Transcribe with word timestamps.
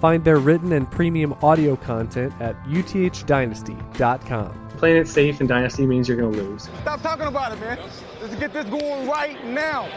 Find 0.00 0.24
their 0.24 0.38
written 0.38 0.72
and 0.72 0.90
premium 0.90 1.34
audio 1.42 1.76
content 1.76 2.32
at 2.40 2.56
uthdynasty.com. 2.64 4.68
Playing 4.78 4.96
it 4.96 5.08
safe 5.08 5.42
in 5.42 5.46
Dynasty 5.46 5.86
means 5.86 6.08
you're 6.08 6.16
going 6.16 6.32
to 6.32 6.42
lose. 6.42 6.70
Stop 6.80 7.02
talking 7.02 7.26
about 7.26 7.52
it, 7.52 7.60
man. 7.60 7.78
Let's 8.22 8.34
get 8.36 8.54
this 8.54 8.64
going 8.64 9.06
right 9.06 9.44
now. 9.44 9.90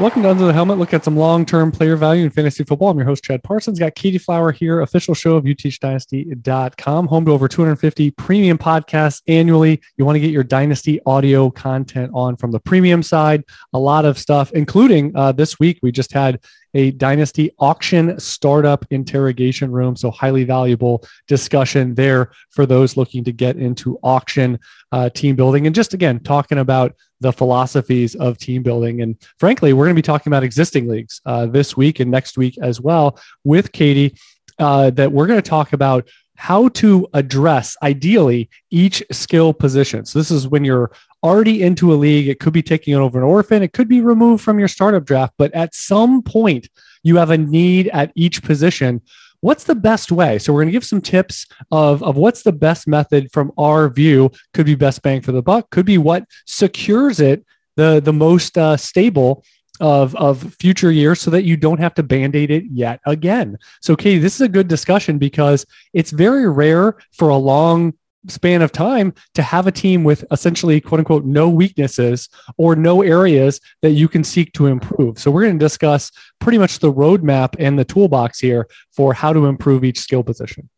Welcome 0.00 0.22
to 0.22 0.30
Under 0.30 0.46
the 0.46 0.52
Helmet. 0.52 0.78
Look 0.78 0.94
at 0.94 1.04
some 1.04 1.16
long-term 1.16 1.70
player 1.70 1.94
value 1.94 2.24
in 2.24 2.30
fantasy 2.30 2.64
football. 2.64 2.88
I'm 2.88 2.96
your 2.96 3.06
host, 3.06 3.22
Chad 3.22 3.44
Parsons. 3.44 3.78
Got 3.78 3.94
Katie 3.94 4.18
Flower 4.18 4.50
here, 4.50 4.80
official 4.80 5.14
show 5.14 5.36
of 5.36 5.44
UTHDynasty.com, 5.44 7.06
home 7.06 7.24
to 7.26 7.30
over 7.30 7.46
250 7.46 8.10
premium 8.12 8.58
podcasts 8.58 9.22
annually. 9.28 9.80
You 9.96 10.04
want 10.04 10.16
to 10.16 10.20
get 10.20 10.30
your 10.30 10.42
Dynasty 10.42 10.98
audio 11.06 11.50
content 11.50 12.10
on 12.14 12.36
from 12.36 12.50
the 12.50 12.58
premium 12.58 13.02
side. 13.02 13.44
A 13.74 13.78
lot 13.78 14.04
of 14.04 14.18
stuff, 14.18 14.50
including 14.52 15.14
uh, 15.14 15.30
this 15.30 15.60
week, 15.60 15.78
we 15.82 15.92
just 15.92 16.12
had 16.12 16.40
a 16.74 16.90
Dynasty 16.92 17.50
auction 17.58 18.18
startup 18.18 18.84
interrogation 18.90 19.70
room. 19.70 19.96
So 19.96 20.10
highly 20.10 20.44
valuable 20.44 21.04
discussion 21.28 21.94
there 21.94 22.32
for 22.50 22.66
those 22.66 22.96
looking 22.96 23.24
to 23.24 23.32
get 23.32 23.56
into 23.56 23.98
auction 24.02 24.58
uh, 24.90 25.10
team 25.10 25.36
building. 25.36 25.66
And 25.66 25.74
just 25.74 25.94
again, 25.94 26.20
talking 26.20 26.58
about 26.58 26.94
the 27.20 27.32
philosophies 27.32 28.14
of 28.16 28.38
team 28.38 28.62
building. 28.62 29.00
And 29.00 29.16
frankly, 29.38 29.72
we're 29.72 29.84
going 29.84 29.94
to 29.94 29.98
be 29.98 30.02
talking 30.02 30.30
about 30.30 30.42
existing 30.42 30.88
leagues 30.88 31.20
uh, 31.24 31.46
this 31.46 31.76
week 31.76 32.00
and 32.00 32.10
next 32.10 32.36
week 32.36 32.58
as 32.60 32.80
well 32.80 33.18
with 33.44 33.72
Katie, 33.72 34.16
uh, 34.58 34.90
that 34.90 35.10
we're 35.10 35.26
going 35.26 35.40
to 35.40 35.48
talk 35.48 35.72
about 35.72 36.08
how 36.36 36.68
to 36.68 37.06
address 37.14 37.76
ideally 37.82 38.50
each 38.70 39.02
skill 39.12 39.52
position. 39.52 40.04
So 40.04 40.18
this 40.18 40.30
is 40.30 40.48
when 40.48 40.64
you're 40.64 40.90
already 41.22 41.62
into 41.62 41.92
a 41.92 41.96
league. 41.96 42.28
It 42.28 42.40
could 42.40 42.52
be 42.52 42.62
taking 42.62 42.94
over 42.94 43.18
an 43.18 43.24
orphan. 43.24 43.62
It 43.62 43.72
could 43.72 43.88
be 43.88 44.00
removed 44.00 44.42
from 44.42 44.58
your 44.58 44.68
startup 44.68 45.04
draft, 45.04 45.34
but 45.38 45.52
at 45.54 45.74
some 45.74 46.22
point 46.22 46.68
you 47.02 47.16
have 47.16 47.30
a 47.30 47.38
need 47.38 47.88
at 47.88 48.12
each 48.14 48.42
position. 48.42 49.00
What's 49.40 49.64
the 49.64 49.74
best 49.74 50.12
way? 50.12 50.38
So 50.38 50.52
we're 50.52 50.62
going 50.62 50.68
to 50.68 50.72
give 50.72 50.84
some 50.84 51.00
tips 51.00 51.46
of, 51.70 52.02
of 52.02 52.16
what's 52.16 52.42
the 52.42 52.52
best 52.52 52.86
method 52.86 53.30
from 53.32 53.52
our 53.58 53.88
view. 53.88 54.30
Could 54.54 54.66
be 54.66 54.76
best 54.76 55.02
bang 55.02 55.20
for 55.20 55.32
the 55.32 55.42
buck. 55.42 55.70
Could 55.70 55.86
be 55.86 55.98
what 55.98 56.24
secures 56.46 57.20
it 57.20 57.44
the 57.76 58.00
the 58.00 58.12
most 58.12 58.58
uh, 58.58 58.76
stable 58.76 59.44
of 59.80 60.14
of 60.16 60.54
future 60.54 60.90
years, 60.90 61.20
so 61.20 61.30
that 61.30 61.44
you 61.44 61.56
don't 61.56 61.80
have 61.80 61.94
to 61.94 62.02
band 62.02 62.36
aid 62.36 62.50
it 62.50 62.64
yet 62.70 63.00
again. 63.06 63.58
So, 63.80 63.96
Katie, 63.96 64.18
this 64.18 64.34
is 64.34 64.40
a 64.42 64.48
good 64.48 64.68
discussion 64.68 65.18
because 65.18 65.66
it's 65.92 66.10
very 66.10 66.48
rare 66.48 66.96
for 67.12 67.30
a 67.30 67.36
long 67.36 67.94
span 68.28 68.62
of 68.62 68.70
time 68.70 69.12
to 69.34 69.42
have 69.42 69.66
a 69.66 69.72
team 69.72 70.04
with 70.04 70.24
essentially 70.30 70.80
quote 70.80 71.00
unquote 71.00 71.24
no 71.24 71.48
weaknesses 71.48 72.28
or 72.56 72.76
no 72.76 73.02
areas 73.02 73.60
that 73.82 73.92
you 73.92 74.08
can 74.08 74.22
seek 74.22 74.52
to 74.52 74.66
improve. 74.66 75.18
So 75.18 75.30
we're 75.30 75.42
going 75.42 75.58
to 75.58 75.64
discuss 75.64 76.12
pretty 76.38 76.58
much 76.58 76.78
the 76.78 76.92
roadmap 76.92 77.56
and 77.58 77.78
the 77.78 77.84
toolbox 77.84 78.38
here 78.38 78.68
for 78.92 79.12
how 79.12 79.32
to 79.32 79.46
improve 79.46 79.84
each 79.84 79.98
skill 79.98 80.22
position. 80.22 80.68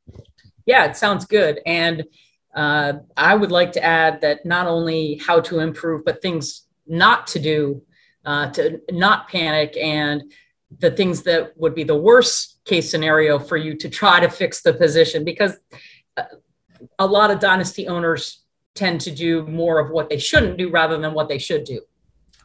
Yeah, 0.67 0.87
it 0.87 0.97
sounds 0.97 1.27
good. 1.27 1.61
And 1.67 2.05
uh, 2.55 2.95
I 3.17 3.35
would 3.35 3.53
like 3.53 3.73
to 3.73 3.85
add 3.85 4.21
that 4.23 4.47
not 4.47 4.67
only 4.67 5.21
how 5.25 5.41
to 5.41 5.59
improve, 5.59 6.05
but 6.05 6.23
things 6.23 6.63
not 6.87 7.27
to 7.29 7.39
do, 7.39 7.83
uh, 8.25 8.51
to 8.51 8.81
not 8.91 9.29
panic, 9.29 9.77
and 9.77 10.23
the 10.79 10.91
things 10.91 11.23
that 11.23 11.57
would 11.57 11.75
be 11.75 11.85
the 11.85 11.97
worst 11.97 12.59
case 12.65 12.91
scenario 12.91 13.39
for 13.39 13.57
you 13.57 13.77
to 13.77 13.89
try 13.89 14.21
to 14.21 14.29
fix 14.29 14.63
the 14.63 14.73
position. 14.73 15.25
Because 15.25 15.59
uh, 16.17 16.25
a 16.99 17.07
lot 17.07 17.31
of 17.31 17.39
dynasty 17.39 17.87
owners 17.89 18.43
tend 18.75 19.01
to 19.03 19.11
do 19.11 19.47
more 19.47 19.79
of 19.79 19.91
what 19.91 20.09
they 20.09 20.19
shouldn't 20.19 20.59
do 20.59 20.71
rather 20.71 20.99
than 20.99 21.15
what 21.15 21.29
they 21.29 21.39
should 21.39 21.65
do. 21.65 21.81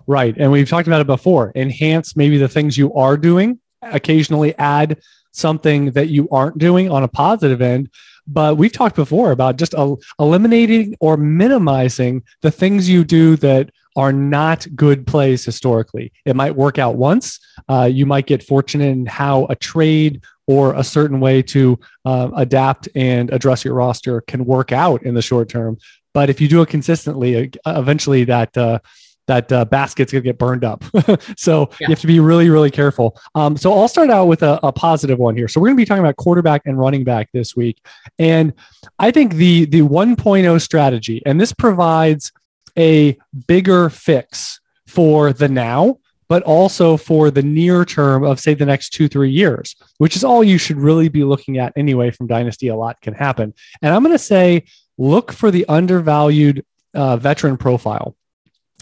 Right. 0.08 0.36
And 0.38 0.52
we've 0.52 0.70
talked 0.70 0.88
about 0.88 1.02
it 1.02 1.08
before. 1.08 1.52
Enhance 1.56 2.16
maybe 2.16 2.38
the 2.38 2.48
things 2.48 2.78
you 2.78 2.94
are 2.94 3.18
doing, 3.18 3.60
occasionally 3.82 4.58
add 4.58 5.00
something 5.32 5.92
that 5.92 6.10
you 6.10 6.28
aren't 6.32 6.58
doing 6.58 6.90
on 6.90 7.04
a 7.04 7.08
positive 7.08 7.62
end. 7.62 7.90
But 8.26 8.58
we've 8.58 8.72
talked 8.72 8.96
before 8.96 9.32
about 9.32 9.58
just 9.58 9.74
el- 9.74 10.00
eliminating 10.20 10.96
or 11.00 11.18
minimizing 11.18 12.24
the 12.42 12.52
things 12.52 12.90
you 12.90 13.04
do 13.04 13.36
that 13.38 13.72
are 13.96 14.14
not 14.14 14.66
good 14.76 15.06
plays 15.08 15.44
historically. 15.44 16.12
It 16.26 16.36
might 16.36 16.56
work 16.56 16.78
out 16.78 16.96
once. 16.96 17.40
Uh, 17.68 17.90
you 17.92 18.06
might 18.06 18.28
get 18.28 18.44
fortunate 18.44 18.86
in 18.86 19.06
how 19.06 19.46
a 19.50 19.56
trade 19.56 20.24
or 20.48 20.74
a 20.76 20.84
certain 20.84 21.20
way 21.20 21.42
to 21.44 21.78
uh, 22.06 22.30
adapt 22.36 22.88
and 22.96 23.32
address 23.32 23.64
your 23.66 23.74
roster 23.76 24.22
can 24.22 24.46
work 24.46 24.72
out 24.72 25.04
in 25.04 25.14
the 25.14 25.22
short 25.22 25.50
term. 25.50 25.78
But 26.14 26.30
if 26.30 26.42
you 26.42 26.48
do 26.48 26.62
it 26.62 26.70
consistently, 26.70 27.52
eventually 27.66 28.24
that 28.26 28.58
uh, 28.58 28.80
that 29.28 29.52
uh, 29.52 29.64
basket's 29.66 30.12
gonna 30.12 30.24
get 30.24 30.40
burned 30.40 30.64
up. 30.64 30.84
so 31.38 31.70
Yeah. 31.80 31.88
you 31.88 31.88
have 31.94 32.00
to 32.00 32.08
be 32.08 32.20
really, 32.20 32.50
really 32.50 32.72
careful. 32.72 33.16
Um, 33.36 33.58
so 33.58 33.72
I'll 33.72 33.88
start 33.88 34.10
out 34.10 34.26
with 34.26 34.42
a, 34.42 34.60
a 34.64 34.72
positive 34.72 35.20
one 35.20 35.38
here. 35.38 35.48
So 35.48 35.62
we're 35.62 35.68
gonna 35.68 35.78
be 35.78 35.86
talking 35.86 36.04
about 36.04 36.16
quarterback 36.18 36.64
and 36.66 36.80
running 36.80 37.04
back 37.04 37.30
this 37.32 37.56
week, 37.56 37.80
and 38.18 38.54
I 38.98 39.12
think 39.12 39.36
the 39.36 39.66
the 39.66 39.82
1.0 39.82 40.60
strategy, 40.62 41.22
and 41.28 41.40
this 41.40 41.54
provides 41.54 42.32
a 42.80 43.18
bigger 43.48 43.90
fix 43.90 44.60
for 44.88 45.34
the 45.34 45.48
now, 45.48 46.00
but 46.28 46.42
also 46.44 46.98
for 46.98 47.30
the 47.30 47.44
near 47.44 47.86
term 47.86 48.24
of 48.24 48.40
say 48.40 48.54
the 48.54 48.66
next 48.66 48.90
two 48.90 49.08
three 49.08 49.32
years, 49.32 49.76
which 49.98 50.16
is 50.16 50.24
all 50.24 50.44
you 50.44 50.58
should 50.58 50.78
really 50.78 51.10
be 51.10 51.24
looking 51.24 51.58
at 51.58 51.74
anyway. 51.76 52.10
From 52.10 52.28
Dynasty, 52.28 52.70
a 52.70 52.76
lot 52.76 53.02
can 53.02 53.14
happen, 53.14 53.54
and 53.82 53.94
I'm 53.94 54.04
gonna 54.04 54.18
say 54.18 54.64
look 54.98 55.32
for 55.32 55.52
the 55.52 55.66
undervalued 55.68 56.66
uh, 56.94 57.18
veteran 57.18 57.58
profile 57.58 58.16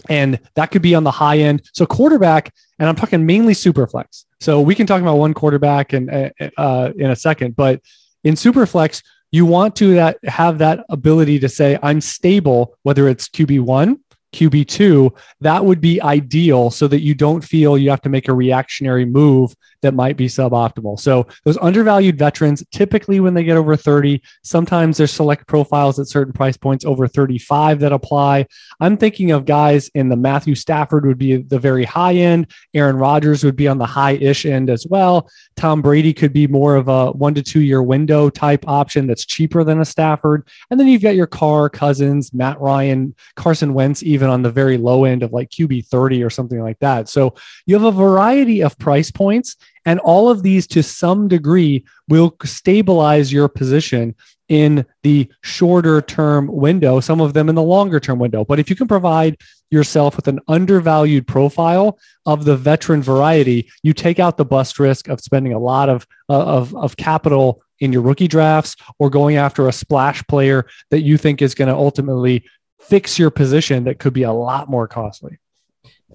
and 0.08 0.38
that 0.54 0.70
could 0.70 0.82
be 0.82 0.94
on 0.94 1.04
the 1.04 1.10
high 1.10 1.38
end. 1.38 1.68
So 1.72 1.86
quarterback, 1.86 2.52
and 2.78 2.88
I'm 2.88 2.96
talking 2.96 3.26
mainly 3.26 3.54
superflex. 3.54 4.24
So 4.40 4.60
we 4.60 4.74
can 4.74 4.86
talk 4.86 5.00
about 5.00 5.16
one 5.16 5.34
quarterback 5.34 5.92
and 5.92 6.10
uh, 6.10 6.30
uh, 6.56 6.92
in 6.96 7.10
a 7.10 7.16
second, 7.16 7.56
but 7.56 7.80
in 8.24 8.34
superflex, 8.34 9.02
you 9.30 9.46
want 9.46 9.76
to 9.76 9.94
that 9.94 10.18
have 10.24 10.58
that 10.58 10.84
ability 10.88 11.38
to 11.40 11.48
say 11.48 11.78
I'm 11.82 12.00
stable, 12.00 12.76
whether 12.82 13.08
it's 13.08 13.28
QB 13.28 13.60
one, 13.60 14.00
QB 14.32 14.68
two. 14.68 15.14
That 15.40 15.64
would 15.64 15.80
be 15.80 16.00
ideal, 16.00 16.70
so 16.70 16.88
that 16.88 17.02
you 17.02 17.14
don't 17.14 17.42
feel 17.42 17.76
you 17.76 17.90
have 17.90 18.02
to 18.02 18.08
make 18.08 18.28
a 18.28 18.34
reactionary 18.34 19.04
move 19.04 19.54
that 19.82 19.94
might 19.94 20.16
be 20.16 20.26
suboptimal. 20.26 20.98
So 20.98 21.26
those 21.44 21.58
undervalued 21.58 22.18
veterans, 22.18 22.64
typically 22.72 23.20
when 23.20 23.34
they 23.34 23.44
get 23.44 23.56
over 23.56 23.76
30, 23.76 24.22
sometimes 24.42 24.96
there's 24.96 25.12
select 25.12 25.46
profiles 25.46 25.98
at 25.98 26.08
certain 26.08 26.32
price 26.32 26.56
points 26.56 26.84
over 26.84 27.06
35 27.06 27.80
that 27.80 27.92
apply. 27.92 28.46
I'm 28.80 28.96
thinking 28.96 29.30
of 29.30 29.44
guys 29.44 29.88
in 29.94 30.08
the 30.08 30.16
Matthew 30.16 30.54
Stafford 30.54 31.06
would 31.06 31.18
be 31.18 31.36
the 31.36 31.58
very 31.58 31.84
high 31.84 32.14
end. 32.14 32.50
Aaron 32.74 32.96
Rodgers 32.96 33.44
would 33.44 33.56
be 33.56 33.68
on 33.68 33.78
the 33.78 33.86
high 33.86 34.12
ish 34.12 34.46
end 34.46 34.70
as 34.70 34.86
well. 34.88 35.28
Tom 35.56 35.82
Brady 35.82 36.12
could 36.12 36.32
be 36.32 36.46
more 36.46 36.76
of 36.76 36.88
a 36.88 37.12
one 37.12 37.34
to 37.34 37.42
two 37.42 37.60
year 37.60 37.82
window 37.82 38.30
type 38.30 38.64
option 38.66 39.06
that's 39.06 39.24
cheaper 39.24 39.64
than 39.64 39.80
a 39.80 39.84
Stafford. 39.84 40.48
And 40.70 40.78
then 40.78 40.88
you've 40.88 41.02
got 41.02 41.16
your 41.16 41.26
Carr, 41.26 41.68
Cousins, 41.68 42.32
Matt 42.32 42.60
Ryan, 42.60 43.14
Carson 43.36 43.74
Wentz, 43.74 44.02
even 44.02 44.28
on 44.28 44.42
the 44.42 44.50
very 44.50 44.76
low 44.76 45.04
end 45.04 45.22
of 45.22 45.32
like 45.32 45.50
QB 45.50 45.86
30 45.86 46.22
or 46.22 46.30
something 46.30 46.60
like 46.60 46.78
that. 46.80 47.08
So 47.08 47.34
you 47.66 47.74
have 47.74 47.84
a 47.84 47.92
variety 47.92 48.62
of 48.62 48.78
price 48.78 49.10
points. 49.10 49.56
And 49.84 50.00
all 50.00 50.28
of 50.28 50.42
these, 50.42 50.66
to 50.68 50.82
some 50.82 51.28
degree, 51.28 51.84
will 52.08 52.36
stabilize 52.44 53.32
your 53.32 53.48
position 53.48 54.14
in 54.48 54.86
the 55.02 55.30
shorter 55.42 56.00
term 56.00 56.48
window, 56.48 57.00
some 57.00 57.20
of 57.20 57.34
them 57.34 57.48
in 57.48 57.54
the 57.54 57.62
longer 57.62 58.00
term 58.00 58.18
window. 58.18 58.44
But 58.44 58.58
if 58.58 58.70
you 58.70 58.76
can 58.76 58.88
provide 58.88 59.36
yourself 59.70 60.16
with 60.16 60.28
an 60.28 60.40
undervalued 60.48 61.26
profile 61.26 61.98
of 62.24 62.44
the 62.44 62.56
veteran 62.56 63.02
variety, 63.02 63.70
you 63.82 63.92
take 63.92 64.18
out 64.18 64.36
the 64.36 64.44
bust 64.44 64.78
risk 64.78 65.08
of 65.08 65.20
spending 65.20 65.52
a 65.52 65.58
lot 65.58 65.88
of, 65.88 66.06
uh, 66.30 66.42
of, 66.42 66.74
of 66.74 66.96
capital 66.96 67.62
in 67.80 67.92
your 67.92 68.02
rookie 68.02 68.28
drafts 68.28 68.76
or 68.98 69.10
going 69.10 69.36
after 69.36 69.68
a 69.68 69.72
splash 69.72 70.26
player 70.26 70.66
that 70.90 71.02
you 71.02 71.16
think 71.18 71.42
is 71.42 71.54
going 71.54 71.68
to 71.68 71.74
ultimately 71.74 72.44
fix 72.80 73.18
your 73.18 73.30
position 73.30 73.84
that 73.84 73.98
could 73.98 74.14
be 74.14 74.22
a 74.22 74.32
lot 74.32 74.70
more 74.70 74.88
costly. 74.88 75.38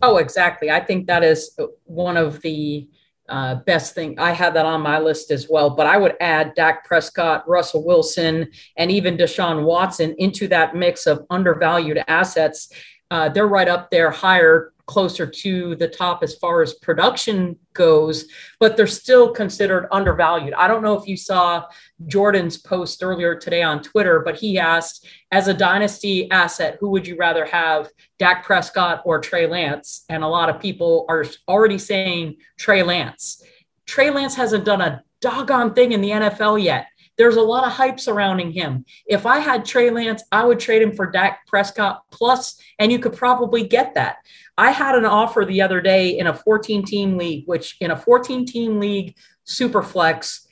Oh, 0.01 0.17
exactly. 0.17 0.71
I 0.71 0.79
think 0.79 1.07
that 1.07 1.23
is 1.23 1.57
one 1.85 2.17
of 2.17 2.41
the 2.41 2.89
uh, 3.29 3.55
best 3.55 3.95
thing. 3.95 4.19
I 4.19 4.31
had 4.31 4.53
that 4.55 4.65
on 4.65 4.81
my 4.81 4.99
list 4.99 5.31
as 5.31 5.47
well, 5.49 5.69
but 5.69 5.85
I 5.85 5.97
would 5.97 6.15
add 6.19 6.53
Dak 6.55 6.85
Prescott, 6.85 7.47
Russell 7.47 7.85
Wilson, 7.85 8.49
and 8.77 8.91
even 8.91 9.17
Deshaun 9.17 9.63
Watson 9.63 10.13
into 10.17 10.47
that 10.49 10.75
mix 10.75 11.07
of 11.07 11.25
undervalued 11.29 12.03
assets. 12.07 12.69
Uh, 13.13 13.29
they're 13.29 13.47
right 13.47 13.67
up 13.67 13.91
there 13.91 14.09
higher 14.09 14.73
closer 14.87 15.27
to 15.27 15.75
the 15.75 15.87
top 15.87 16.23
as 16.23 16.33
far 16.33 16.63
as 16.63 16.73
production 16.73 17.55
goes, 17.73 18.25
but 18.59 18.75
they're 18.75 18.87
still 18.87 19.31
considered 19.31 19.87
undervalued. 19.91 20.55
I 20.55 20.67
don't 20.67 20.81
know 20.81 20.97
if 20.99 21.07
you 21.07 21.15
saw 21.15 21.65
Jordan's 22.07 22.57
post 22.57 23.03
earlier 23.03 23.35
today 23.35 23.61
on 23.61 23.83
Twitter, 23.83 24.21
but 24.25 24.35
he 24.35 24.57
asked, 24.57 25.05
as 25.31 25.47
a 25.47 25.53
dynasty 25.53 26.29
asset, 26.31 26.77
who 26.79 26.89
would 26.89 27.05
you 27.05 27.15
rather 27.15 27.45
have, 27.45 27.87
Dak 28.17 28.43
Prescott 28.43 29.03
or 29.05 29.19
Trey 29.19 29.45
Lance? 29.45 30.05
And 30.09 30.23
a 30.23 30.27
lot 30.27 30.49
of 30.49 30.59
people 30.59 31.05
are 31.07 31.23
already 31.47 31.77
saying 31.77 32.37
Trey 32.57 32.81
Lance. 32.81 33.43
Trey 33.85 34.09
Lance 34.09 34.33
hasn't 34.33 34.65
done 34.65 34.81
a 34.81 35.03
doggone 35.21 35.75
thing 35.75 35.91
in 35.91 36.01
the 36.01 36.09
NFL 36.09 36.61
yet. 36.61 36.87
There's 37.17 37.35
a 37.35 37.41
lot 37.41 37.65
of 37.65 37.73
hype 37.73 37.99
surrounding 37.99 38.51
him. 38.51 38.85
If 39.05 39.25
I 39.25 39.39
had 39.39 39.65
Trey 39.65 39.89
Lance, 39.89 40.23
I 40.31 40.45
would 40.45 40.59
trade 40.59 40.81
him 40.81 40.95
for 40.95 41.09
Dak 41.09 41.45
Prescott 41.47 42.03
plus, 42.11 42.59
and 42.79 42.91
you 42.91 42.99
could 42.99 43.13
probably 43.13 43.67
get 43.67 43.93
that. 43.95 44.17
I 44.57 44.71
had 44.71 44.95
an 44.95 45.05
offer 45.05 45.45
the 45.45 45.61
other 45.61 45.81
day 45.81 46.17
in 46.17 46.27
a 46.27 46.33
14 46.33 46.83
team 46.83 47.17
league, 47.17 47.43
which 47.45 47.77
in 47.79 47.91
a 47.91 47.97
14 47.97 48.45
team 48.45 48.79
league, 48.79 49.15
super 49.43 49.83
flex, 49.83 50.47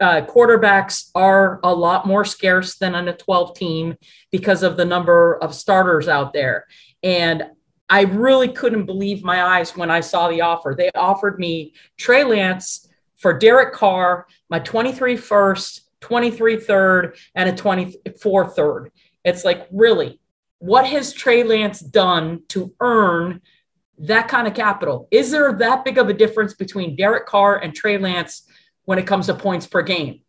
uh, 0.00 0.22
quarterbacks 0.22 1.10
are 1.14 1.60
a 1.62 1.72
lot 1.72 2.06
more 2.06 2.24
scarce 2.24 2.76
than 2.76 2.94
on 2.94 3.08
a 3.08 3.16
12 3.16 3.54
team 3.54 3.96
because 4.30 4.62
of 4.62 4.76
the 4.76 4.84
number 4.84 5.36
of 5.36 5.54
starters 5.54 6.08
out 6.08 6.32
there. 6.32 6.66
And 7.02 7.44
I 7.88 8.02
really 8.02 8.48
couldn't 8.48 8.86
believe 8.86 9.22
my 9.22 9.42
eyes 9.42 9.76
when 9.76 9.90
I 9.90 10.00
saw 10.00 10.28
the 10.28 10.40
offer. 10.40 10.74
They 10.76 10.90
offered 10.94 11.38
me 11.38 11.74
Trey 11.98 12.24
Lance 12.24 12.88
for 13.16 13.38
Derek 13.38 13.72
Carr, 13.72 14.26
my 14.50 14.58
23 14.58 15.16
first, 15.16 15.81
23 16.02 16.58
third, 16.58 17.16
and 17.34 17.48
a 17.48 17.54
24 17.54 18.50
third. 18.50 18.90
It's 19.24 19.44
like, 19.44 19.66
really, 19.72 20.20
what 20.58 20.86
has 20.86 21.12
Trey 21.12 21.42
Lance 21.42 21.80
done 21.80 22.42
to 22.48 22.74
earn 22.80 23.40
that 23.98 24.28
kind 24.28 24.46
of 24.46 24.54
capital? 24.54 25.08
Is 25.10 25.30
there 25.30 25.52
that 25.54 25.84
big 25.84 25.98
of 25.98 26.08
a 26.08 26.14
difference 26.14 26.54
between 26.54 26.96
Derek 26.96 27.26
Carr 27.26 27.58
and 27.58 27.74
Trey 27.74 27.98
Lance 27.98 28.42
when 28.84 28.98
it 28.98 29.06
comes 29.06 29.26
to 29.26 29.34
points 29.34 29.66
per 29.66 29.82
game? 29.82 30.20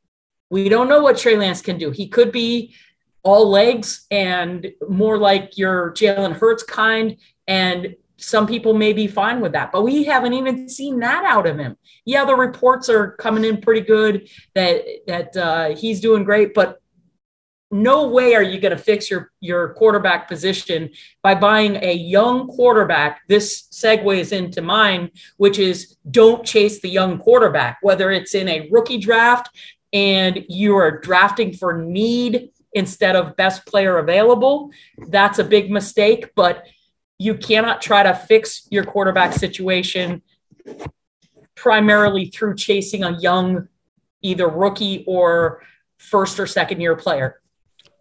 We 0.49 0.69
don't 0.69 0.89
know 0.89 1.01
what 1.01 1.17
Trey 1.17 1.35
Lance 1.35 1.61
can 1.61 1.77
do. 1.77 1.91
He 1.91 2.07
could 2.07 2.31
be 2.31 2.75
all 3.23 3.49
legs 3.49 4.05
and 4.11 4.71
more 4.87 5.17
like 5.17 5.57
your 5.57 5.91
Jalen 5.93 6.33
Hurts 6.33 6.63
kind. 6.63 7.17
And 7.47 7.95
some 8.23 8.47
people 8.47 8.73
may 8.73 8.93
be 8.93 9.07
fine 9.07 9.41
with 9.41 9.51
that, 9.51 9.71
but 9.71 9.83
we 9.83 10.03
haven't 10.03 10.33
even 10.33 10.69
seen 10.69 10.99
that 10.99 11.25
out 11.25 11.45
of 11.45 11.57
him. 11.57 11.75
Yeah, 12.05 12.25
the 12.25 12.35
reports 12.35 12.89
are 12.89 13.11
coming 13.11 13.45
in 13.45 13.61
pretty 13.61 13.81
good 13.81 14.29
that 14.55 14.83
that 15.07 15.37
uh, 15.37 15.75
he's 15.75 15.99
doing 15.99 16.23
great, 16.23 16.53
but 16.53 16.79
no 17.69 18.07
way 18.07 18.35
are 18.35 18.43
you 18.43 18.59
going 18.59 18.75
to 18.75 18.81
fix 18.81 19.09
your 19.09 19.31
your 19.39 19.73
quarterback 19.73 20.27
position 20.27 20.89
by 21.21 21.35
buying 21.35 21.75
a 21.77 21.93
young 21.93 22.47
quarterback. 22.47 23.21
This 23.27 23.67
segues 23.71 24.31
into 24.31 24.61
mine, 24.61 25.11
which 25.37 25.59
is 25.59 25.97
don't 26.09 26.45
chase 26.45 26.81
the 26.81 26.89
young 26.89 27.17
quarterback, 27.17 27.79
whether 27.81 28.11
it's 28.11 28.35
in 28.35 28.47
a 28.47 28.69
rookie 28.71 28.99
draft 28.99 29.49
and 29.91 30.43
you 30.47 30.75
are 30.75 30.99
drafting 30.99 31.53
for 31.53 31.77
need 31.77 32.49
instead 32.73 33.15
of 33.15 33.35
best 33.35 33.65
player 33.65 33.97
available. 33.97 34.71
That's 35.09 35.39
a 35.39 35.43
big 35.43 35.69
mistake, 35.71 36.31
but 36.35 36.65
you 37.23 37.35
cannot 37.35 37.81
try 37.81 38.03
to 38.03 38.13
fix 38.13 38.67
your 38.69 38.83
quarterback 38.83 39.31
situation 39.31 40.21
primarily 41.55 42.25
through 42.25 42.53
chasing 42.55 43.03
a 43.03 43.17
young 43.19 43.69
either 44.21 44.49
rookie 44.49 45.05
or 45.07 45.61
first 45.97 46.37
or 46.37 46.45
second 46.45 46.81
year 46.81 46.97
player. 46.97 47.39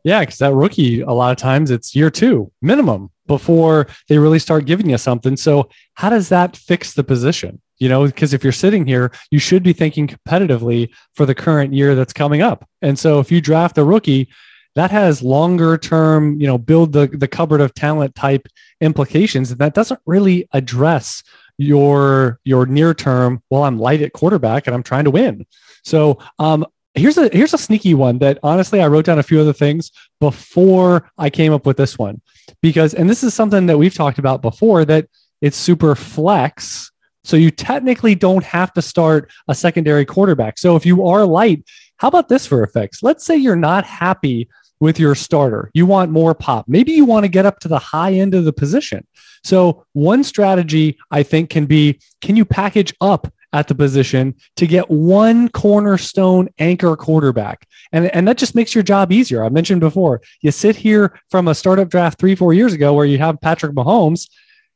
Yeah, 0.03 0.21
because 0.21 0.39
that 0.39 0.53
rookie, 0.53 1.03
a 1.03 1.13
lot 1.13 1.31
of 1.31 1.37
times 1.37 1.71
it's 1.71 1.95
year 1.95 2.11
two 2.11 2.51
minimum 2.61 3.11
before 3.29 3.87
they 4.09 4.19
really 4.19 4.41
start 4.41 4.65
giving 4.65 4.91
you 4.91 4.99
something. 4.99 5.37
So, 5.37 5.69
how 5.95 6.11
does 6.11 6.29
that 6.31 6.57
fix 6.57 6.95
the 6.95 7.05
position? 7.05 7.61
You 7.79 7.89
know, 7.89 8.07
because 8.07 8.35
if 8.35 8.43
you're 8.43 8.53
sitting 8.53 8.85
here, 8.85 9.13
you 9.31 9.39
should 9.39 9.63
be 9.63 9.73
thinking 9.73 10.09
competitively 10.09 10.91
for 11.15 11.27
the 11.27 11.35
current 11.35 11.73
year 11.73 11.95
that's 11.95 12.13
coming 12.13 12.43
up. 12.43 12.69
And 12.81 12.99
so, 12.99 13.21
if 13.21 13.31
you 13.31 13.41
draft 13.41 13.79
a 13.79 13.85
rookie, 13.85 14.29
that 14.75 14.91
has 14.91 15.23
longer 15.23 15.77
term, 15.77 16.41
you 16.41 16.47
know, 16.47 16.59
build 16.59 16.93
the, 16.93 17.07
the 17.07 17.29
cupboard 17.29 17.61
of 17.61 17.75
talent 17.75 18.15
type 18.15 18.47
implications. 18.81 19.51
And 19.51 19.61
that 19.61 19.75
doesn't 19.75 20.01
really 20.07 20.49
address 20.53 21.23
your 21.59 22.41
your 22.45 22.67
near 22.67 22.95
term, 22.95 23.43
well, 23.51 23.65
I'm 23.65 23.79
light 23.79 24.03
at 24.03 24.13
quarterback 24.13 24.67
and 24.67 24.75
I'm 24.75 24.83
trying 24.83 25.05
to 25.05 25.11
win. 25.11 25.47
So 25.85 26.19
um, 26.39 26.67
here's 26.95 27.19
a 27.19 27.29
here's 27.33 27.55
a 27.55 27.59
sneaky 27.59 27.95
one 27.95 28.19
that 28.19 28.39
honestly 28.43 28.81
I 28.81 28.87
wrote 28.87 29.07
down 29.07 29.19
a 29.19 29.23
few 29.23 29.41
other 29.41 29.53
things 29.53 29.91
before 30.21 31.11
I 31.19 31.31
came 31.31 31.53
up 31.53 31.67
with 31.67 31.77
this 31.77 31.99
one 31.99 32.21
because 32.61 32.95
and 32.95 33.09
this 33.09 33.23
is 33.23 33.35
something 33.35 33.67
that 33.67 33.79
we've 33.79 33.95
talked 33.95 34.19
about 34.19 34.43
before 34.43 34.85
that 34.85 35.09
it's 35.41 35.57
super 35.57 35.95
flex 35.95 36.91
so 37.25 37.37
you 37.37 37.51
technically 37.51 38.15
don't 38.15 38.45
have 38.45 38.73
to 38.75 38.83
start 38.83 39.31
a 39.49 39.55
secondary 39.55 40.05
quarterback 40.05 40.59
so 40.59 40.77
if 40.77 40.85
you 40.85 41.07
are 41.07 41.25
light 41.25 41.65
how 41.97 42.09
about 42.09 42.29
this 42.29 42.47
for 42.47 42.63
effects 42.63 43.03
let's 43.03 43.25
say 43.25 43.37
you're 43.37 43.57
not 43.57 43.85
happy 43.85 44.49
with 44.83 44.99
your 44.99 45.15
starter. 45.15 45.71
You 45.75 45.87
want 45.87 46.11
more 46.11 46.35
pop. 46.35 46.65
Maybe 46.67 46.91
you 46.91 47.05
want 47.05 47.23
to 47.23 47.29
get 47.29 47.47
up 47.47 47.61
to 47.61 47.69
the 47.69 47.79
high 47.79 48.15
end 48.15 48.35
of 48.35 48.45
the 48.45 48.53
position. 48.53 49.07
So, 49.45 49.87
one 49.93 50.25
strategy 50.25 50.99
I 51.09 51.23
think 51.23 51.51
can 51.51 51.67
be 51.67 52.01
can 52.21 52.35
you 52.35 52.45
package 52.45 52.93
up 53.01 53.33
at 53.53 53.69
the 53.69 53.77
position 53.77 54.35
to 54.57 54.67
get 54.67 54.91
one 54.91 55.49
cornerstone 55.51 56.49
anchor 56.59 56.97
quarterback? 56.97 57.65
And, 57.93 58.07
and 58.13 58.27
that 58.27 58.39
just 58.39 58.57
makes 58.57 58.75
your 58.75 58.83
job 58.83 59.13
easier. 59.13 59.45
I 59.45 59.51
mentioned 59.51 59.81
before, 59.81 60.21
you 60.41 60.51
sit 60.51 60.75
here 60.75 61.17
from 61.31 61.47
a 61.47 61.55
startup 61.55 61.89
draft 61.89 62.19
three, 62.19 62.35
four 62.35 62.53
years 62.53 62.73
ago 62.73 62.93
where 62.93 63.07
you 63.07 63.19
have 63.19 63.41
Patrick 63.41 63.75
Mahomes. 63.75 64.29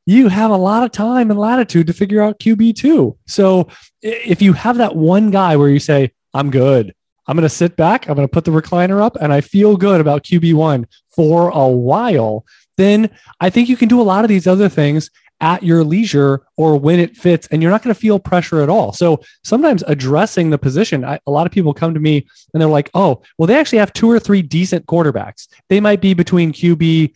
You 0.06 0.28
have 0.28 0.52
a 0.52 0.56
lot 0.56 0.84
of 0.84 0.92
time 0.92 1.32
and 1.32 1.40
latitude 1.40 1.88
to 1.88 1.92
figure 1.92 2.22
out 2.22 2.38
QB2. 2.38 3.16
So 3.26 3.66
if 4.02 4.40
you 4.40 4.52
have 4.52 4.76
that 4.76 4.94
one 4.94 5.32
guy 5.32 5.56
where 5.56 5.68
you 5.68 5.80
say, 5.80 6.12
I'm 6.32 6.52
good, 6.52 6.94
I'm 7.26 7.36
going 7.36 7.42
to 7.42 7.48
sit 7.48 7.76
back, 7.76 8.08
I'm 8.08 8.14
going 8.14 8.28
to 8.28 8.32
put 8.32 8.44
the 8.44 8.50
recliner 8.50 9.02
up, 9.02 9.16
and 9.20 9.32
I 9.32 9.40
feel 9.40 9.76
good 9.76 10.00
about 10.00 10.22
QB1 10.24 10.86
for 11.10 11.48
a 11.50 11.68
while, 11.68 12.44
then 12.76 13.10
I 13.40 13.50
think 13.50 13.68
you 13.68 13.76
can 13.76 13.88
do 13.88 14.00
a 14.00 14.02
lot 14.02 14.24
of 14.24 14.28
these 14.28 14.46
other 14.46 14.68
things 14.68 15.10
at 15.40 15.62
your 15.62 15.84
leisure 15.84 16.46
or 16.56 16.78
when 16.78 16.98
it 16.98 17.16
fits, 17.16 17.46
and 17.48 17.60
you're 17.60 17.70
not 17.70 17.82
going 17.82 17.94
to 17.94 18.00
feel 18.00 18.18
pressure 18.18 18.62
at 18.62 18.68
all. 18.68 18.92
So 18.92 19.20
sometimes 19.44 19.82
addressing 19.86 20.50
the 20.50 20.58
position, 20.58 21.04
I, 21.04 21.20
a 21.26 21.30
lot 21.30 21.46
of 21.46 21.52
people 21.52 21.74
come 21.74 21.94
to 21.94 22.00
me 22.00 22.26
and 22.52 22.60
they're 22.60 22.68
like, 22.68 22.90
oh, 22.94 23.22
well, 23.36 23.46
they 23.46 23.56
actually 23.56 23.78
have 23.78 23.92
two 23.92 24.10
or 24.10 24.18
three 24.18 24.40
decent 24.42 24.86
quarterbacks. 24.86 25.48
They 25.68 25.80
might 25.80 26.00
be 26.00 26.14
between 26.14 26.52
QB 26.52 27.14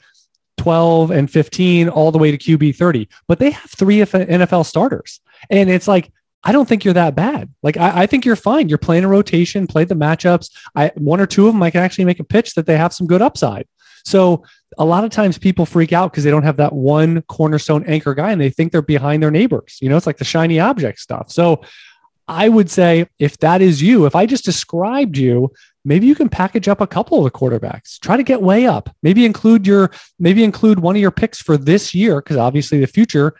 12 0.58 1.10
and 1.10 1.30
15 1.30 1.88
all 1.88 2.12
the 2.12 2.18
way 2.18 2.36
to 2.36 2.36
QB 2.36 2.76
30, 2.76 3.08
but 3.26 3.38
they 3.38 3.52
have 3.52 3.70
three 3.70 3.98
NFL 3.98 4.66
starters. 4.66 5.20
And 5.48 5.70
it's 5.70 5.88
like, 5.88 6.12
I 6.42 6.52
don't 6.52 6.68
think 6.68 6.84
you're 6.84 6.94
that 6.94 7.14
bad. 7.14 7.52
Like 7.62 7.76
I, 7.76 8.02
I, 8.02 8.06
think 8.06 8.24
you're 8.24 8.36
fine. 8.36 8.68
You're 8.68 8.78
playing 8.78 9.04
a 9.04 9.08
rotation, 9.08 9.66
play 9.66 9.84
the 9.84 9.94
matchups. 9.94 10.50
I 10.74 10.90
one 10.94 11.20
or 11.20 11.26
two 11.26 11.46
of 11.46 11.54
them 11.54 11.62
I 11.62 11.70
can 11.70 11.82
actually 11.82 12.06
make 12.06 12.20
a 12.20 12.24
pitch 12.24 12.54
that 12.54 12.66
they 12.66 12.78
have 12.78 12.94
some 12.94 13.06
good 13.06 13.20
upside. 13.20 13.66
So 14.04 14.44
a 14.78 14.84
lot 14.84 15.04
of 15.04 15.10
times 15.10 15.36
people 15.36 15.66
freak 15.66 15.92
out 15.92 16.10
because 16.10 16.24
they 16.24 16.30
don't 16.30 16.42
have 16.42 16.56
that 16.56 16.72
one 16.72 17.22
cornerstone 17.22 17.84
anchor 17.84 18.14
guy 18.14 18.32
and 18.32 18.40
they 18.40 18.50
think 18.50 18.72
they're 18.72 18.82
behind 18.82 19.22
their 19.22 19.30
neighbors. 19.30 19.78
You 19.82 19.90
know, 19.90 19.96
it's 19.96 20.06
like 20.06 20.18
the 20.18 20.24
shiny 20.24 20.58
object 20.58 21.00
stuff. 21.00 21.30
So 21.30 21.62
I 22.28 22.48
would 22.48 22.70
say 22.70 23.06
if 23.18 23.36
that 23.38 23.60
is 23.60 23.82
you, 23.82 24.06
if 24.06 24.14
I 24.14 24.24
just 24.24 24.44
described 24.44 25.18
you, 25.18 25.52
maybe 25.84 26.06
you 26.06 26.14
can 26.14 26.28
package 26.28 26.68
up 26.68 26.80
a 26.80 26.86
couple 26.86 27.18
of 27.18 27.24
the 27.24 27.30
quarterbacks. 27.30 27.98
Try 27.98 28.16
to 28.16 28.22
get 28.22 28.40
way 28.40 28.66
up. 28.66 28.94
Maybe 29.02 29.26
include 29.26 29.66
your 29.66 29.90
maybe 30.18 30.44
include 30.44 30.78
one 30.78 30.94
of 30.94 31.02
your 31.02 31.10
picks 31.10 31.42
for 31.42 31.56
this 31.56 31.94
year 31.94 32.20
because 32.22 32.36
obviously 32.36 32.78
the 32.78 32.86
future 32.86 33.34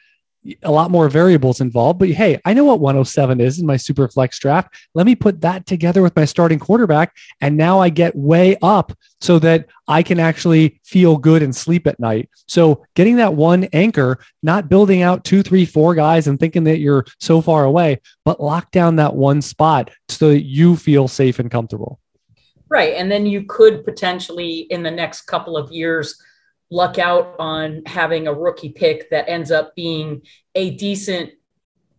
a 0.62 0.70
lot 0.70 0.90
more 0.90 1.08
variables 1.08 1.60
involved. 1.60 1.98
But 1.98 2.10
hey, 2.10 2.40
I 2.44 2.54
know 2.54 2.64
what 2.64 2.80
107 2.80 3.40
is 3.40 3.58
in 3.58 3.66
my 3.66 3.76
super 3.76 4.08
flex 4.08 4.38
draft. 4.38 4.74
Let 4.94 5.06
me 5.06 5.14
put 5.14 5.40
that 5.42 5.66
together 5.66 6.02
with 6.02 6.16
my 6.16 6.24
starting 6.24 6.58
quarterback. 6.58 7.14
And 7.40 7.56
now 7.56 7.80
I 7.80 7.90
get 7.90 8.16
way 8.16 8.56
up 8.62 8.92
so 9.20 9.38
that 9.40 9.66
I 9.86 10.02
can 10.02 10.18
actually 10.18 10.80
feel 10.84 11.18
good 11.18 11.42
and 11.42 11.54
sleep 11.54 11.86
at 11.86 12.00
night. 12.00 12.30
So 12.48 12.86
getting 12.94 13.16
that 13.16 13.34
one 13.34 13.64
anchor, 13.72 14.18
not 14.42 14.68
building 14.68 15.02
out 15.02 15.24
two, 15.24 15.42
three, 15.42 15.66
four 15.66 15.94
guys 15.94 16.26
and 16.26 16.40
thinking 16.40 16.64
that 16.64 16.78
you're 16.78 17.04
so 17.18 17.42
far 17.42 17.64
away, 17.64 18.00
but 18.24 18.40
lock 18.40 18.70
down 18.70 18.96
that 18.96 19.14
one 19.14 19.42
spot 19.42 19.90
so 20.08 20.30
that 20.30 20.42
you 20.42 20.76
feel 20.76 21.06
safe 21.06 21.38
and 21.38 21.50
comfortable. 21.50 22.00
Right. 22.70 22.94
And 22.94 23.10
then 23.10 23.26
you 23.26 23.44
could 23.44 23.84
potentially 23.84 24.60
in 24.70 24.82
the 24.84 24.90
next 24.90 25.22
couple 25.22 25.56
of 25.56 25.70
years 25.72 26.16
luck 26.70 26.98
out 26.98 27.34
on 27.38 27.82
having 27.86 28.26
a 28.26 28.34
rookie 28.34 28.70
pick 28.70 29.10
that 29.10 29.28
ends 29.28 29.50
up 29.50 29.74
being 29.74 30.22
a 30.54 30.70
decent 30.70 31.30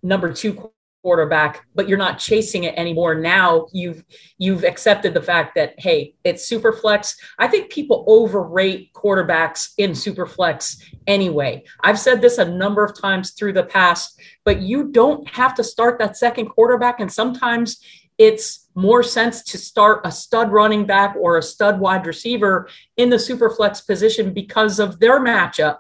number 0.02 0.34
two 0.34 0.72
quarterback 1.04 1.66
but 1.74 1.90
you're 1.90 1.98
not 1.98 2.20
chasing 2.20 2.64
it 2.66 2.76
anymore. 2.78 3.16
Now 3.16 3.68
you've 3.74 4.04
you've 4.38 4.64
accepted 4.64 5.14
the 5.14 5.22
fact 5.22 5.56
that 5.56 5.74
hey 5.80 6.14
it's 6.24 6.48
super 6.48 6.72
flex 6.72 7.18
i 7.40 7.48
think 7.48 7.72
people 7.72 8.06
overrate 8.08 8.94
quarterbacks 8.94 9.72
in 9.78 9.96
super 9.96 10.28
flex 10.28 10.78
anyway. 11.08 11.64
I've 11.84 12.00
said 12.00 12.22
this 12.22 12.38
a 12.38 12.46
number 12.46 12.86
of 12.86 13.00
times 13.00 13.32
through 13.32 13.54
the 13.54 13.64
past 13.64 14.20
but 14.46 14.62
you 14.62 14.92
don't 14.92 15.28
have 15.28 15.56
to 15.56 15.64
start 15.64 15.98
that 16.00 16.18
second 16.18 16.50
quarterback 16.50 17.00
and 17.00 17.12
sometimes 17.12 17.84
it's 18.18 18.61
more 18.76 19.04
sense 19.04 19.44
to 19.44 19.58
start 19.58 20.02
a 20.06 20.12
stud 20.12 20.52
running 20.52 20.86
back 20.86 21.16
or 21.20 21.38
a 21.38 21.44
stud 21.44 21.80
wide 21.80 22.06
receiver 22.06 22.70
in 22.98 23.10
the 23.10 23.20
super 23.20 23.50
flex 23.50 23.82
position 23.82 24.34
because 24.34 24.80
of 24.80 25.00
their 25.00 25.20
matchup. 25.20 25.80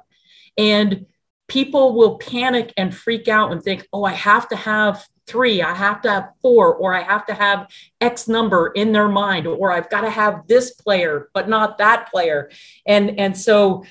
And 0.57 1.05
people 1.48 1.95
will 1.95 2.17
panic 2.17 2.74
and 2.77 2.95
freak 2.95 3.27
out 3.27 3.51
and 3.51 3.62
think, 3.62 3.88
oh, 3.91 4.03
I 4.03 4.13
have 4.13 4.48
to 4.50 4.55
have 4.55 5.05
three, 5.27 5.62
I 5.62 5.74
have 5.74 6.01
to 6.01 6.10
have 6.10 6.29
four, 6.41 6.74
or 6.74 6.93
I 6.93 7.03
have 7.03 7.25
to 7.27 7.33
have 7.33 7.69
X 8.00 8.27
number 8.27 8.67
in 8.67 8.91
their 8.91 9.07
mind, 9.07 9.48
or 9.48 9.71
I've 9.71 9.89
got 9.89 10.01
to 10.01 10.10
have 10.10 10.48
this 10.48 10.71
player, 10.71 11.29
but 11.33 11.48
not 11.48 11.77
that 11.77 12.10
player. 12.12 12.50
And, 12.86 13.19
and 13.19 13.38
so 13.38 13.86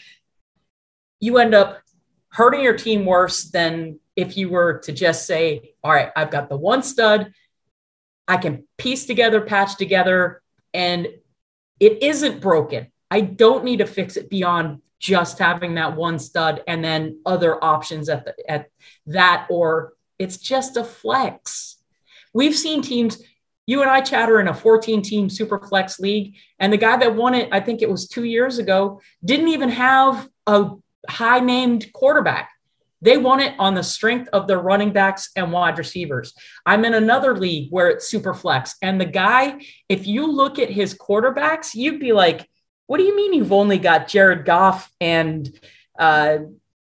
you 1.19 1.39
end 1.39 1.55
up 1.55 1.83
hurting 2.31 2.63
your 2.63 2.77
team 2.77 3.05
worse 3.05 3.45
than 3.45 3.99
if 4.17 4.37
you 4.37 4.49
were 4.49 4.79
to 4.81 4.93
just 4.93 5.27
say, 5.27 5.75
all 5.83 5.93
right, 5.93 6.11
I've 6.15 6.31
got 6.31 6.49
the 6.49 6.57
one 6.57 6.83
stud, 6.83 7.33
I 8.31 8.37
can 8.37 8.63
piece 8.79 9.07
together, 9.07 9.41
patch 9.41 9.77
together, 9.77 10.41
and 10.73 11.09
it 11.81 12.01
isn't 12.01 12.41
broken. 12.41 12.87
I 13.11 13.23
don't 13.23 13.65
need 13.65 13.79
to 13.79 13.87
fix 13.87 14.17
it 14.17 14.31
beyond 14.31 14.83
just 15.01 15.41
having 15.41 15.75
that 15.75 15.97
one 15.97 16.21
stud 16.21 16.63
and 16.69 16.85
then 16.85 17.21
other 17.27 17.63
options 17.63 18.09
at 18.09 18.25
the, 18.25 18.35
at 18.49 18.71
that 19.07 19.49
or 19.51 19.95
it's 20.21 20.37
just 20.37 20.77
a 20.77 20.85
flex. 20.85 21.79
We've 22.33 22.55
seen 22.55 22.83
teams 22.83 23.21
you 23.67 23.83
and 23.83 23.91
I 23.91 24.01
chatter 24.01 24.39
in 24.39 24.47
a 24.47 24.55
14 24.55 25.03
team 25.03 25.29
super 25.29 25.59
flex 25.59 25.99
league 25.99 26.37
and 26.61 26.73
the 26.73 26.77
guy 26.77 26.99
that 26.99 27.17
won 27.17 27.35
it 27.35 27.49
I 27.51 27.59
think 27.59 27.83
it 27.83 27.91
was 27.91 28.07
2 28.09 28.25
years 28.25 28.59
ago 28.59 29.01
didn't 29.25 29.49
even 29.49 29.71
have 29.71 30.29
a 30.47 30.71
high 31.09 31.41
named 31.41 31.93
quarterback. 31.93 32.51
They 33.03 33.17
won 33.17 33.41
it 33.41 33.55
on 33.59 33.75
the 33.75 33.83
strength 33.83 34.29
of 34.33 34.47
their 34.47 34.59
running 34.59 34.93
backs 34.93 35.31
and 35.37 35.53
wide 35.53 35.79
receivers. 35.79 36.35
I'm 36.67 36.85
in 36.85 36.95
another 36.95 37.37
league 37.37 37.71
where 37.71 37.89
it's 37.89 38.09
super 38.09 38.35
flex. 38.35 38.75
And 38.83 39.01
the 39.01 39.07
guy, 39.07 39.61
if 39.89 40.07
you 40.07 40.31
look 40.31 40.59
at 40.59 40.71
his 40.71 40.95
quarterbacks, 40.95 41.75
you'd 41.75 42.01
be 42.01 42.13
like, 42.13 42.49
what 42.87 42.99
do 42.99 43.05
you 43.05 43.17
mean 43.17 43.33
you've 43.33 43.53
only 43.53 43.79
got 43.79 44.09
Jared 44.09 44.45
Goff 44.45 44.91
and 45.01 45.49
uh, 45.99 46.39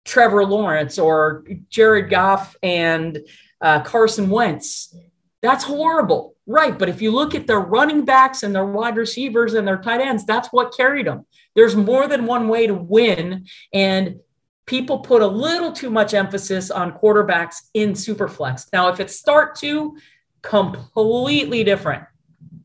Trevor 0.03 0.45
Lawrence 0.45 0.97
or 0.99 1.45
Jared 1.69 2.09
Goff 2.09 2.55
and 2.61 3.19
uh, 3.61 3.81
Carson 3.81 4.29
Wentz? 4.29 4.95
That's 5.41 5.63
horrible. 5.63 6.35
Right. 6.47 6.77
But 6.77 6.89
if 6.89 7.01
you 7.01 7.11
look 7.11 7.35
at 7.35 7.47
their 7.47 7.59
running 7.59 8.03
backs 8.03 8.43
and 8.43 8.53
their 8.53 8.65
wide 8.65 8.97
receivers 8.97 9.53
and 9.53 9.67
their 9.67 9.77
tight 9.77 10.01
ends, 10.01 10.25
that's 10.25 10.49
what 10.49 10.75
carried 10.75 11.07
them. 11.07 11.25
There's 11.55 11.75
more 11.75 12.07
than 12.07 12.25
one 12.25 12.47
way 12.47 12.67
to 12.67 12.73
win. 12.73 13.45
And 13.73 14.19
people 14.65 14.99
put 14.99 15.21
a 15.21 15.27
little 15.27 15.71
too 15.71 15.89
much 15.89 16.13
emphasis 16.13 16.71
on 16.71 16.91
quarterbacks 16.91 17.69
in 17.73 17.93
Superflex. 17.93 18.67
Now, 18.71 18.89
if 18.89 18.99
it's 18.99 19.15
start 19.15 19.55
two, 19.55 19.97
completely 20.41 21.63
different 21.63 22.03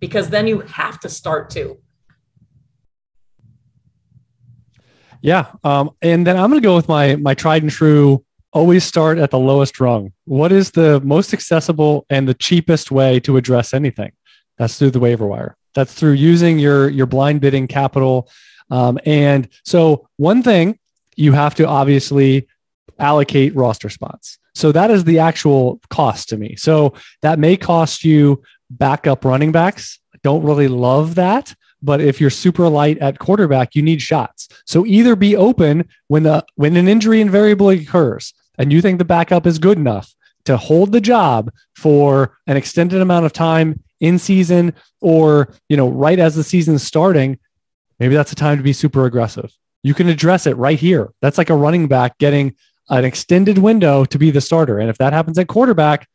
because 0.00 0.30
then 0.30 0.46
you 0.46 0.60
have 0.60 1.00
to 1.00 1.08
start 1.08 1.50
two. 1.50 1.78
Yeah. 5.22 5.46
Um, 5.64 5.90
and 6.02 6.26
then 6.26 6.36
I'm 6.36 6.50
going 6.50 6.60
to 6.60 6.66
go 6.66 6.76
with 6.76 6.88
my 6.88 7.16
my 7.16 7.34
tried 7.34 7.62
and 7.62 7.70
true. 7.70 8.24
Always 8.52 8.84
start 8.84 9.18
at 9.18 9.30
the 9.30 9.38
lowest 9.38 9.80
rung. 9.80 10.12
What 10.24 10.52
is 10.52 10.70
the 10.70 11.00
most 11.00 11.34
accessible 11.34 12.06
and 12.08 12.28
the 12.28 12.34
cheapest 12.34 12.90
way 12.90 13.20
to 13.20 13.36
address 13.36 13.74
anything? 13.74 14.12
That's 14.56 14.78
through 14.78 14.92
the 14.92 15.00
waiver 15.00 15.26
wire. 15.26 15.56
That's 15.74 15.92
through 15.92 16.12
using 16.12 16.58
your 16.58 16.88
your 16.88 17.06
blind 17.06 17.40
bidding 17.40 17.66
capital. 17.66 18.30
Um, 18.70 18.98
and 19.04 19.48
so 19.64 20.08
one 20.16 20.42
thing 20.42 20.78
you 21.16 21.32
have 21.32 21.54
to 21.56 21.66
obviously 21.66 22.46
allocate 22.98 23.54
roster 23.54 23.88
spots. 23.88 24.38
So 24.54 24.72
that 24.72 24.90
is 24.90 25.04
the 25.04 25.18
actual 25.18 25.80
cost 25.90 26.28
to 26.30 26.36
me. 26.36 26.56
So 26.56 26.94
that 27.22 27.38
may 27.38 27.56
cost 27.56 28.04
you 28.04 28.42
backup 28.70 29.24
running 29.24 29.52
backs. 29.52 29.98
Don't 30.22 30.44
really 30.44 30.68
love 30.68 31.16
that. 31.16 31.54
But 31.82 32.00
if 32.00 32.20
you're 32.20 32.30
super 32.30 32.68
light 32.68 32.98
at 32.98 33.18
quarterback, 33.18 33.74
you 33.74 33.82
need 33.82 34.00
shots. 34.00 34.48
So 34.64 34.86
either 34.86 35.14
be 35.14 35.36
open 35.36 35.88
when 36.08 36.22
the 36.22 36.44
when 36.54 36.76
an 36.76 36.88
injury 36.88 37.20
invariably 37.20 37.82
occurs 37.82 38.32
and 38.58 38.72
you 38.72 38.80
think 38.80 38.98
the 38.98 39.04
backup 39.04 39.46
is 39.46 39.58
good 39.58 39.78
enough 39.78 40.14
to 40.46 40.56
hold 40.56 40.92
the 40.92 41.00
job 41.00 41.50
for 41.74 42.38
an 42.46 42.56
extended 42.56 43.02
amount 43.02 43.26
of 43.26 43.32
time 43.32 43.82
in 44.00 44.18
season 44.18 44.74
or 45.00 45.52
you 45.68 45.76
know 45.76 45.88
right 45.88 46.18
as 46.18 46.34
the 46.34 46.44
season's 46.44 46.82
starting 46.82 47.38
maybe 47.98 48.14
that's 48.14 48.32
a 48.32 48.36
time 48.36 48.56
to 48.56 48.62
be 48.62 48.72
super 48.72 49.06
aggressive 49.06 49.50
you 49.86 49.94
can 49.94 50.08
address 50.08 50.46
it 50.46 50.56
right 50.56 50.78
here. 50.78 51.10
That's 51.22 51.38
like 51.38 51.50
a 51.50 51.56
running 51.56 51.88
back 51.88 52.18
getting 52.18 52.54
an 52.88 53.04
extended 53.04 53.58
window 53.58 54.04
to 54.04 54.18
be 54.18 54.30
the 54.30 54.40
starter. 54.40 54.78
And 54.78 54.90
if 54.90 54.98
that 54.98 55.12
happens 55.12 55.38
at 55.38 55.48
quarterback 55.48 56.06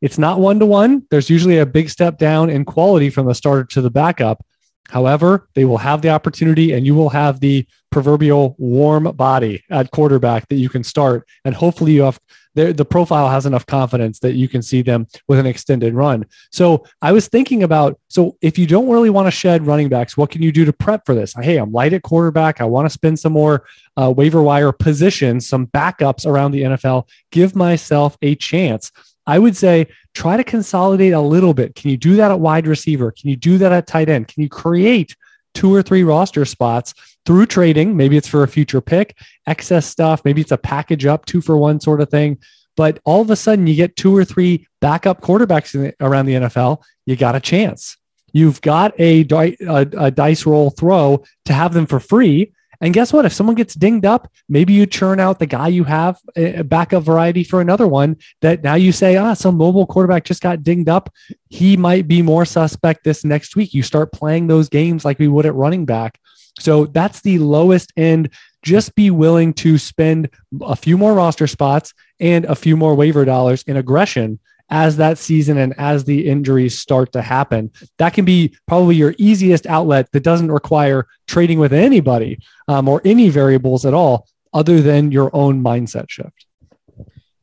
it's 0.00 0.18
not 0.18 0.38
one 0.38 0.58
to 0.60 0.66
one 0.66 1.04
there's 1.10 1.30
usually 1.30 1.58
a 1.58 1.66
big 1.66 1.90
step 1.90 2.18
down 2.18 2.50
in 2.50 2.64
quality 2.64 3.10
from 3.10 3.26
the 3.26 3.34
starter 3.34 3.64
to 3.64 3.80
the 3.80 3.90
backup. 3.90 4.44
However, 4.88 5.48
they 5.54 5.64
will 5.64 5.78
have 5.78 6.00
the 6.00 6.10
opportunity 6.10 6.72
and 6.72 6.86
you 6.86 6.94
will 6.94 7.10
have 7.10 7.40
the 7.40 7.66
proverbial 7.90 8.54
warm 8.58 9.04
body 9.16 9.62
at 9.70 9.90
quarterback 9.90 10.48
that 10.48 10.56
you 10.56 10.68
can 10.68 10.84
start. 10.84 11.26
And 11.44 11.54
hopefully 11.54 11.92
you 11.92 12.02
have 12.02 12.18
the 12.66 12.84
profile 12.84 13.28
has 13.28 13.46
enough 13.46 13.66
confidence 13.66 14.18
that 14.20 14.34
you 14.34 14.48
can 14.48 14.62
see 14.62 14.82
them 14.82 15.06
with 15.28 15.38
an 15.38 15.46
extended 15.46 15.94
run. 15.94 16.26
So 16.50 16.84
I 17.00 17.12
was 17.12 17.28
thinking 17.28 17.62
about, 17.62 17.98
so 18.08 18.36
if 18.40 18.58
you 18.58 18.66
don't 18.66 18.88
really 18.88 19.10
want 19.10 19.26
to 19.26 19.30
shed 19.30 19.66
running 19.66 19.88
backs, 19.88 20.16
what 20.16 20.30
can 20.30 20.42
you 20.42 20.52
do 20.52 20.64
to 20.64 20.72
prep 20.72 21.06
for 21.06 21.14
this? 21.14 21.34
Hey, 21.40 21.56
I'm 21.56 21.72
light 21.72 21.92
at 21.92 22.02
quarterback. 22.02 22.60
I 22.60 22.64
want 22.64 22.86
to 22.86 22.90
spend 22.90 23.18
some 23.18 23.32
more 23.32 23.64
uh, 23.96 24.12
waiver 24.14 24.42
wire 24.42 24.72
positions, 24.72 25.48
some 25.48 25.66
backups 25.68 26.26
around 26.26 26.52
the 26.52 26.62
NFL, 26.62 27.08
give 27.30 27.54
myself 27.54 28.16
a 28.22 28.34
chance. 28.34 28.90
I 29.26 29.38
would 29.38 29.56
say 29.56 29.86
try 30.14 30.36
to 30.36 30.44
consolidate 30.44 31.12
a 31.12 31.20
little 31.20 31.54
bit. 31.54 31.74
Can 31.74 31.90
you 31.90 31.96
do 31.96 32.16
that 32.16 32.30
at 32.30 32.40
wide 32.40 32.66
receiver? 32.66 33.12
Can 33.12 33.28
you 33.28 33.36
do 33.36 33.58
that 33.58 33.72
at 33.72 33.86
tight 33.86 34.08
end? 34.08 34.28
Can 34.28 34.42
you 34.42 34.48
create 34.48 35.14
two 35.54 35.74
or 35.74 35.82
three 35.82 36.02
roster 36.02 36.44
spots 36.44 36.94
through 37.28 37.44
trading? 37.44 37.94
Maybe 37.94 38.16
it's 38.16 38.26
for 38.26 38.42
a 38.42 38.48
future 38.48 38.80
pick, 38.80 39.14
excess 39.46 39.84
stuff. 39.84 40.24
Maybe 40.24 40.40
it's 40.40 40.50
a 40.50 40.56
package 40.56 41.04
up, 41.04 41.26
two 41.26 41.42
for 41.42 41.58
one 41.58 41.78
sort 41.78 42.00
of 42.00 42.08
thing. 42.08 42.38
But 42.74 43.00
all 43.04 43.20
of 43.20 43.28
a 43.28 43.36
sudden, 43.36 43.66
you 43.66 43.74
get 43.74 43.96
two 43.96 44.16
or 44.16 44.24
three 44.24 44.66
backup 44.80 45.20
quarterbacks 45.20 45.72
the, 45.72 45.94
around 46.00 46.24
the 46.24 46.34
NFL. 46.36 46.82
You 47.04 47.16
got 47.16 47.36
a 47.36 47.40
chance. 47.40 47.98
You've 48.32 48.62
got 48.62 48.98
a, 48.98 49.26
a, 49.30 49.56
a 49.98 50.10
dice 50.10 50.46
roll 50.46 50.70
throw 50.70 51.22
to 51.44 51.52
have 51.52 51.74
them 51.74 51.84
for 51.84 52.00
free 52.00 52.54
and 52.80 52.94
guess 52.94 53.12
what? 53.12 53.24
If 53.24 53.32
someone 53.32 53.56
gets 53.56 53.74
dinged 53.74 54.06
up, 54.06 54.30
maybe 54.48 54.72
you 54.72 54.86
churn 54.86 55.18
out 55.18 55.40
the 55.40 55.46
guy 55.46 55.68
you 55.68 55.82
have 55.84 56.20
a 56.36 56.62
backup 56.62 57.02
variety 57.02 57.42
for 57.42 57.60
another 57.60 57.88
one 57.88 58.16
that 58.40 58.62
now 58.62 58.74
you 58.74 58.92
say, 58.92 59.16
ah, 59.16 59.34
some 59.34 59.56
mobile 59.56 59.86
quarterback 59.86 60.24
just 60.24 60.42
got 60.42 60.62
dinged 60.62 60.88
up. 60.88 61.12
He 61.48 61.76
might 61.76 62.06
be 62.06 62.22
more 62.22 62.44
suspect 62.44 63.02
this 63.02 63.24
next 63.24 63.56
week. 63.56 63.74
You 63.74 63.82
start 63.82 64.12
playing 64.12 64.46
those 64.46 64.68
games 64.68 65.04
like 65.04 65.18
we 65.18 65.28
would 65.28 65.46
at 65.46 65.54
running 65.54 65.86
back. 65.86 66.20
So 66.58 66.86
that's 66.86 67.20
the 67.20 67.38
lowest 67.38 67.92
end. 67.96 68.30
Just 68.62 68.94
be 68.94 69.10
willing 69.10 69.52
to 69.54 69.78
spend 69.78 70.30
a 70.62 70.76
few 70.76 70.98
more 70.98 71.14
roster 71.14 71.46
spots 71.46 71.94
and 72.20 72.44
a 72.44 72.54
few 72.54 72.76
more 72.76 72.94
waiver 72.94 73.24
dollars 73.24 73.62
in 73.64 73.76
aggression 73.76 74.38
as 74.70 74.96
that 74.98 75.18
season 75.18 75.56
and 75.56 75.74
as 75.78 76.04
the 76.04 76.26
injuries 76.26 76.78
start 76.78 77.12
to 77.12 77.22
happen. 77.22 77.70
That 77.98 78.12
can 78.12 78.24
be 78.24 78.54
probably 78.66 78.96
your 78.96 79.14
easiest 79.18 79.66
outlet 79.66 80.10
that 80.12 80.22
doesn't 80.22 80.52
require 80.52 81.06
trading 81.26 81.58
with 81.58 81.72
anybody 81.72 82.38
um, 82.66 82.88
or 82.88 83.00
any 83.04 83.30
variables 83.30 83.86
at 83.86 83.94
all 83.94 84.26
other 84.52 84.80
than 84.80 85.12
your 85.12 85.34
own 85.34 85.62
mindset 85.62 86.10
shift. 86.10 86.46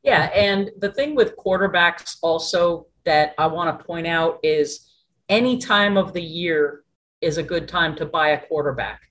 Yeah. 0.04 0.26
And 0.36 0.70
the 0.80 0.92
thing 0.92 1.16
with 1.16 1.36
quarterbacks 1.36 2.18
also 2.22 2.88
that 3.06 3.34
I 3.38 3.48
want 3.48 3.78
to 3.78 3.86
point 3.86 4.06
out 4.06 4.40
is 4.44 4.92
any 5.30 5.58
time 5.58 5.98
of 5.98 6.14
the 6.14 6.22
year 6.22 6.84
is 7.22 7.38
a 7.38 7.44
good 7.44 7.68
time 7.68 7.96
to 7.96 8.06
buy 8.06 8.30
a 8.30 8.46
quarterback. 8.46 9.02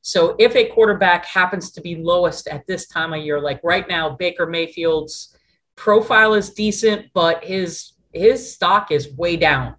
So 0.00 0.34
if 0.38 0.56
a 0.56 0.68
quarterback 0.68 1.24
happens 1.24 1.70
to 1.72 1.80
be 1.80 1.96
lowest 1.96 2.48
at 2.48 2.66
this 2.66 2.88
time 2.88 3.12
of 3.12 3.22
year, 3.22 3.40
like 3.40 3.60
right 3.62 3.88
now, 3.88 4.10
Baker 4.10 4.46
Mayfield's 4.46 5.36
profile 5.76 6.34
is 6.34 6.50
decent, 6.50 7.06
but 7.14 7.44
his 7.44 7.92
his 8.12 8.52
stock 8.52 8.90
is 8.90 9.14
way 9.14 9.36
down. 9.36 9.76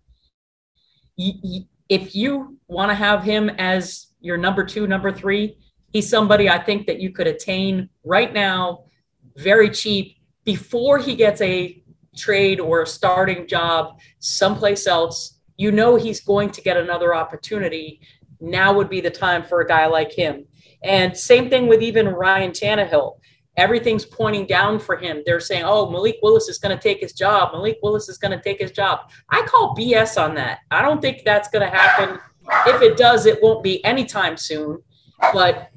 If 1.18 2.16
you 2.16 2.58
want 2.68 2.90
to 2.90 2.96
have 2.96 3.24
him 3.24 3.50
as 3.50 4.08
your 4.22 4.38
number 4.38 4.64
two, 4.64 4.88
number 4.88 5.12
three, 5.12 5.58
he's 5.92 6.10
somebody 6.10 6.50
I 6.50 6.58
think 6.58 6.88
that 6.88 7.00
you 7.00 7.12
could 7.12 7.28
attain 7.28 7.90
right 8.04 8.34
now, 8.34 8.86
very 9.36 9.70
cheap, 9.70 10.18
before 10.46 10.98
he 10.98 11.16
gets 11.16 11.42
a 11.42 11.84
trade 12.16 12.60
or 12.60 12.82
a 12.82 12.88
starting 12.88 13.48
job 13.48 14.00
someplace 14.20 14.88
else. 14.88 15.33
You 15.58 15.72
know 15.72 15.96
he's 15.96 16.22
going 16.22 16.50
to 16.52 16.62
get 16.62 16.78
another 16.78 17.14
opportunity. 17.16 18.02
Now 18.40 18.74
would 18.74 18.90
be 18.90 19.02
the 19.02 19.10
time 19.10 19.44
for 19.44 19.62
a 19.62 19.68
guy 19.68 19.86
like 19.86 20.12
him. 20.12 20.46
And 20.84 21.16
same 21.16 21.50
thing 21.50 21.68
with 21.68 21.82
even 21.82 22.08
Ryan 22.08 22.52
Tannehill 22.52 23.18
everything's 23.56 24.06
pointing 24.06 24.46
down 24.46 24.80
for 24.80 24.98
him. 24.98 25.22
They're 25.26 25.40
saying, 25.40 25.64
oh, 25.66 25.90
Malik 25.90 26.18
Willis 26.22 26.50
is 26.50 26.58
going 26.58 26.76
to 26.76 26.82
take 26.82 27.00
his 27.00 27.14
job. 27.14 27.54
Malik 27.54 27.78
Willis 27.84 28.10
is 28.10 28.18
going 28.18 28.32
to 28.32 28.44
take 28.44 28.60
his 28.60 28.72
job. 28.72 29.12
I 29.30 29.44
call 29.44 29.76
BS 29.76 30.22
on 30.22 30.36
that. 30.36 30.60
I 30.72 30.82
don't 30.82 31.02
think 31.02 31.22
that's 31.24 31.50
going 31.50 31.70
to 31.70 31.76
happen. 31.76 32.20
If 32.68 32.82
it 32.82 32.98
does, 32.98 33.26
it 33.26 33.42
won't 33.42 33.64
be 33.64 33.84
anytime 33.86 34.38
soon. 34.38 34.82
But 35.34 35.70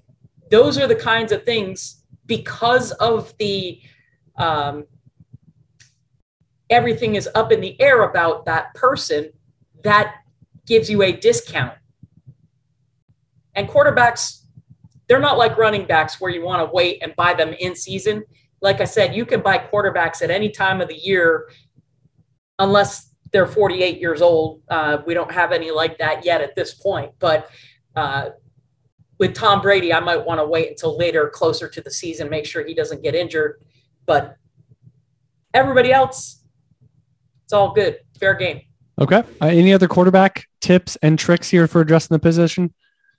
those 0.50 0.78
are 0.78 0.86
the 0.86 0.96
kinds 0.96 1.32
of 1.32 1.44
things 1.44 2.02
because 2.24 2.92
of 2.92 3.34
the 3.38 3.80
um, 4.38 4.84
everything 6.70 7.14
is 7.14 7.28
up 7.34 7.52
in 7.52 7.60
the 7.60 7.80
air 7.80 8.02
about 8.02 8.44
that 8.46 8.74
person 8.74 9.30
that 9.86 10.16
gives 10.66 10.90
you 10.90 11.02
a 11.02 11.12
discount. 11.12 11.74
And 13.54 13.68
quarterbacks 13.68 14.42
they're 15.08 15.20
not 15.20 15.38
like 15.38 15.56
running 15.56 15.86
backs 15.86 16.20
where 16.20 16.30
you 16.30 16.42
want 16.42 16.66
to 16.66 16.72
wait 16.72 17.02
and 17.02 17.14
buy 17.16 17.34
them 17.34 17.52
in 17.60 17.76
season. 17.76 18.24
Like 18.60 18.80
I 18.80 18.84
said, 18.84 19.14
you 19.14 19.24
can 19.24 19.40
buy 19.40 19.58
quarterbacks 19.58 20.22
at 20.22 20.30
any 20.30 20.50
time 20.50 20.80
of 20.80 20.88
the 20.88 20.96
year 20.96 21.48
unless 22.58 23.14
they're 23.32 23.46
48 23.46 24.00
years 24.00 24.22
old. 24.22 24.62
Uh, 24.68 24.98
we 25.06 25.14
don't 25.14 25.30
have 25.30 25.52
any 25.52 25.70
like 25.70 25.98
that 25.98 26.24
yet 26.24 26.40
at 26.40 26.56
this 26.56 26.74
point. 26.74 27.12
But 27.18 27.50
uh, 27.94 28.30
with 29.18 29.34
Tom 29.34 29.60
Brady, 29.60 29.92
I 29.92 30.00
might 30.00 30.24
want 30.24 30.40
to 30.40 30.46
wait 30.46 30.70
until 30.70 30.96
later, 30.96 31.28
closer 31.28 31.68
to 31.68 31.80
the 31.80 31.90
season, 31.90 32.28
make 32.28 32.46
sure 32.46 32.66
he 32.66 32.74
doesn't 32.74 33.02
get 33.02 33.14
injured. 33.14 33.62
But 34.06 34.36
everybody 35.54 35.92
else, 35.92 36.42
it's 37.44 37.52
all 37.52 37.72
good. 37.72 37.98
Fair 38.18 38.34
game. 38.34 38.62
Okay. 38.98 39.22
Uh, 39.40 39.46
any 39.46 39.72
other 39.72 39.88
quarterback 39.88 40.46
tips 40.60 40.96
and 41.02 41.18
tricks 41.18 41.50
here 41.50 41.66
for 41.66 41.80
addressing 41.80 42.14
the 42.14 42.18
position? 42.18 42.72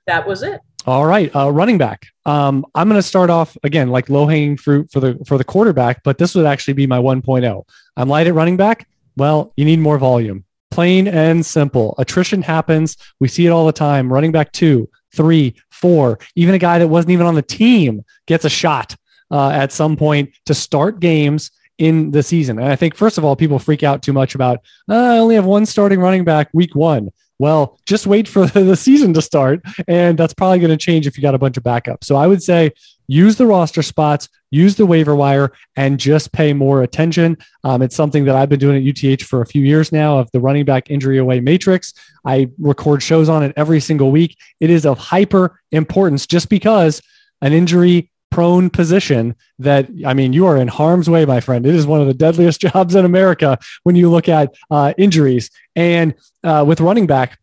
That 0.08 0.28
was 0.28 0.42
it. 0.42 0.62
All 0.86 1.06
right, 1.06 1.36
uh, 1.36 1.52
running 1.52 1.78
back. 1.78 2.08
Um, 2.26 2.66
I'm 2.74 2.88
going 2.88 2.98
to 2.98 3.06
start 3.06 3.30
off 3.30 3.58
again 3.64 3.90
like 3.90 4.10
low 4.10 4.26
hanging 4.26 4.56
fruit 4.56 4.90
for 4.90 5.02
the 5.02 5.20
for 5.28 5.38
the 5.38 5.44
quarterback, 5.44 6.02
but 6.04 6.18
this 6.18 6.34
would 6.34 6.46
actually 6.46 6.76
be 6.76 6.88
my 6.88 6.98
1.0. 6.98 7.64
I'm 7.98 8.10
light 8.10 8.28
at 8.28 8.34
running 8.34 8.56
back. 8.56 8.88
Well, 9.18 9.52
you 9.58 9.66
need 9.66 9.80
more 9.80 9.98
volume. 9.98 10.46
Plain 10.72 11.10
and 11.10 11.46
simple. 11.46 11.94
Attrition 11.98 12.42
happens. 12.42 12.96
We 13.20 13.28
see 13.28 13.46
it 13.46 13.50
all 13.50 13.66
the 13.66 13.74
time. 13.74 14.12
Running 14.12 14.32
back 14.32 14.54
two, 14.54 14.90
three, 15.14 15.56
four. 15.72 16.20
Even 16.36 16.56
a 16.56 16.60
guy 16.60 16.80
that 16.80 16.88
wasn't 16.88 17.12
even 17.12 17.26
on 17.26 17.36
the 17.36 17.42
team 17.42 18.06
gets 18.26 18.46
a 18.46 18.50
shot 18.50 18.96
uh, 19.30 19.50
at 19.50 19.74
some 19.74 19.98
point 19.98 20.34
to 20.46 20.54
start 20.54 21.02
games 21.02 21.52
in 21.78 22.12
the 22.12 22.24
season. 22.24 22.60
And 22.60 22.68
I 22.68 22.76
think 22.76 22.96
first 22.96 23.18
of 23.18 23.26
all, 23.26 23.36
people 23.36 23.60
freak 23.60 23.84
out 23.84 24.02
too 24.02 24.14
much 24.14 24.36
about 24.36 24.60
uh, 24.90 24.96
I 24.96 25.18
only 25.20 25.36
have 25.36 25.46
one 25.46 25.66
starting 25.66 26.00
running 26.00 26.24
back 26.24 26.50
week 26.54 26.76
one. 26.76 27.12
Well, 27.40 27.80
just 27.86 28.08
wait 28.08 28.28
for 28.28 28.46
the 28.48 28.76
season 28.76 29.14
to 29.14 29.22
start. 29.22 29.62
And 29.88 30.18
that's 30.18 30.34
probably 30.34 30.60
going 30.60 30.72
to 30.72 30.78
change 30.78 31.08
if 31.08 31.18
you 31.18 31.22
got 31.22 31.36
a 31.36 31.40
bunch 31.40 31.58
of 31.58 31.64
backups. 31.64 32.06
So 32.06 32.16
I 32.16 32.28
would 32.28 32.42
say 32.42 32.72
use 33.08 33.38
the 33.38 33.46
roster 33.46 33.84
spots, 33.84 34.28
use 34.52 34.76
the 34.76 34.86
waiver 34.86 35.16
wire, 35.16 35.54
and 35.76 36.00
just 36.00 36.32
pay 36.32 36.52
more 36.54 36.84
attention. 36.84 37.38
Um, 37.64 37.82
it's 37.82 37.96
something 37.96 38.26
that 38.26 38.36
I've 38.36 38.50
been 38.50 38.60
doing 38.60 38.76
at 38.78 39.04
UTH 39.04 39.22
for 39.22 39.42
a 39.42 39.46
few 39.46 39.62
years 39.62 39.92
now 39.92 40.18
of 40.18 40.30
the 40.32 40.40
running 40.40 40.66
back 40.66 40.90
injury 40.90 41.18
away 41.18 41.40
matrix. 41.40 41.94
I 42.26 42.50
record 42.58 43.04
shows 43.04 43.30
on 43.30 43.44
it 43.44 43.54
every 43.56 43.80
single 43.80 44.12
week. 44.12 44.38
It 44.60 44.70
is 44.70 44.86
of 44.86 44.98
hyper 44.98 45.62
importance 45.72 46.26
just 46.26 46.50
because 46.50 47.02
an 47.42 47.54
injury 47.54 48.10
prone 48.38 48.70
position 48.70 49.36
that 49.58 49.90
I 50.06 50.14
mean, 50.14 50.32
you 50.32 50.46
are 50.46 50.58
in 50.58 50.68
harm's 50.68 51.10
way, 51.10 51.26
my 51.26 51.40
friend. 51.40 51.66
It 51.66 51.74
is 51.74 51.88
one 51.88 52.02
of 52.02 52.06
the 52.06 52.14
deadliest 52.14 52.62
jobs 52.68 52.94
in 52.94 53.04
America 53.04 53.58
when 53.82 53.96
you 53.96 54.12
look 54.12 54.30
at 54.30 54.54
uh, 54.70 54.94
injuries. 54.96 55.50
And 55.76 56.14
uh, 56.44 56.64
with 56.68 56.80
running 56.80 57.08
back, 57.08 57.40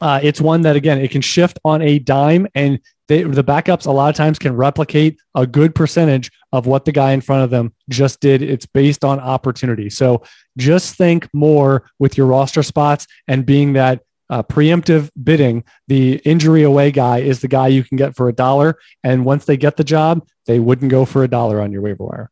uh, 0.00 0.20
it's 0.22 0.40
one 0.40 0.62
that 0.62 0.76
again 0.76 0.96
it 0.98 1.10
can 1.10 1.20
shift 1.20 1.58
on 1.62 1.82
a 1.82 1.98
dime, 1.98 2.46
and 2.54 2.80
they, 3.06 3.22
the 3.22 3.44
backups 3.44 3.84
a 3.84 3.90
lot 3.90 4.08
of 4.08 4.16
times 4.16 4.38
can 4.38 4.56
replicate 4.56 5.20
a 5.34 5.46
good 5.46 5.74
percentage 5.74 6.30
of 6.52 6.66
what 6.66 6.86
the 6.86 6.92
guy 6.92 7.12
in 7.12 7.20
front 7.20 7.44
of 7.44 7.50
them 7.50 7.74
just 7.90 8.20
did. 8.20 8.40
It's 8.40 8.64
based 8.64 9.04
on 9.04 9.20
opportunity. 9.20 9.90
So 9.90 10.22
just 10.56 10.94
think 10.94 11.28
more 11.34 11.90
with 11.98 12.16
your 12.16 12.28
roster 12.28 12.62
spots 12.62 13.06
and 13.28 13.44
being 13.44 13.74
that 13.74 14.00
uh, 14.30 14.42
preemptive 14.42 15.10
bidding, 15.22 15.64
the 15.88 16.16
injury 16.24 16.62
away 16.62 16.90
guy 16.90 17.18
is 17.18 17.40
the 17.40 17.48
guy 17.48 17.68
you 17.68 17.84
can 17.84 17.96
get 17.96 18.16
for 18.16 18.28
a 18.28 18.32
dollar. 18.32 18.78
And 19.02 19.24
once 19.24 19.44
they 19.44 19.56
get 19.56 19.76
the 19.76 19.84
job, 19.84 20.26
they 20.46 20.58
wouldn't 20.58 20.90
go 20.90 21.04
for 21.04 21.24
a 21.24 21.28
dollar 21.28 21.60
on 21.60 21.72
your 21.72 21.82
waiver 21.82 22.04
wire. 22.04 22.30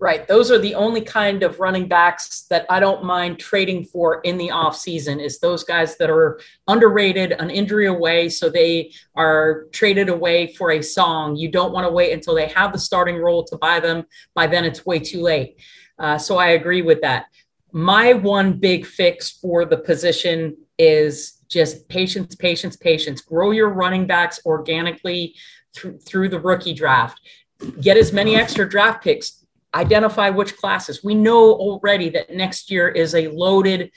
Right. 0.00 0.28
Those 0.28 0.52
are 0.52 0.60
the 0.60 0.76
only 0.76 1.00
kind 1.00 1.42
of 1.42 1.58
running 1.58 1.88
backs 1.88 2.42
that 2.50 2.66
I 2.70 2.78
don't 2.78 3.02
mind 3.02 3.40
trading 3.40 3.84
for 3.84 4.20
in 4.20 4.38
the 4.38 4.52
off 4.52 4.76
season 4.76 5.18
is 5.18 5.40
those 5.40 5.64
guys 5.64 5.96
that 5.96 6.08
are 6.08 6.38
underrated, 6.68 7.32
an 7.32 7.50
injury 7.50 7.88
away. 7.88 8.28
So 8.28 8.48
they 8.48 8.92
are 9.16 9.64
traded 9.72 10.08
away 10.08 10.54
for 10.54 10.70
a 10.70 10.82
song. 10.82 11.34
You 11.34 11.50
don't 11.50 11.72
want 11.72 11.84
to 11.84 11.92
wait 11.92 12.12
until 12.12 12.36
they 12.36 12.46
have 12.46 12.72
the 12.72 12.78
starting 12.78 13.16
role 13.16 13.42
to 13.46 13.56
buy 13.56 13.80
them. 13.80 14.04
By 14.34 14.46
then 14.46 14.64
it's 14.64 14.86
way 14.86 15.00
too 15.00 15.20
late. 15.20 15.60
Uh, 15.98 16.16
so 16.16 16.36
I 16.36 16.50
agree 16.50 16.82
with 16.82 17.00
that. 17.00 17.26
My 17.72 18.12
one 18.12 18.52
big 18.52 18.86
fix 18.86 19.30
for 19.30 19.64
the 19.64 19.78
position 19.78 20.56
is 20.78 21.38
just 21.48 21.88
patience, 21.88 22.34
patience, 22.34 22.76
patience. 22.76 23.20
Grow 23.20 23.50
your 23.50 23.70
running 23.70 24.06
backs 24.06 24.40
organically 24.46 25.34
through, 25.74 25.98
through 25.98 26.28
the 26.28 26.40
rookie 26.40 26.74
draft. 26.74 27.20
Get 27.80 27.96
as 27.96 28.12
many 28.12 28.36
extra 28.36 28.68
draft 28.68 29.02
picks. 29.02 29.44
Identify 29.74 30.30
which 30.30 30.56
classes. 30.56 31.04
We 31.04 31.14
know 31.14 31.52
already 31.52 32.08
that 32.10 32.30
next 32.30 32.70
year 32.70 32.88
is 32.88 33.14
a 33.14 33.28
loaded 33.28 33.90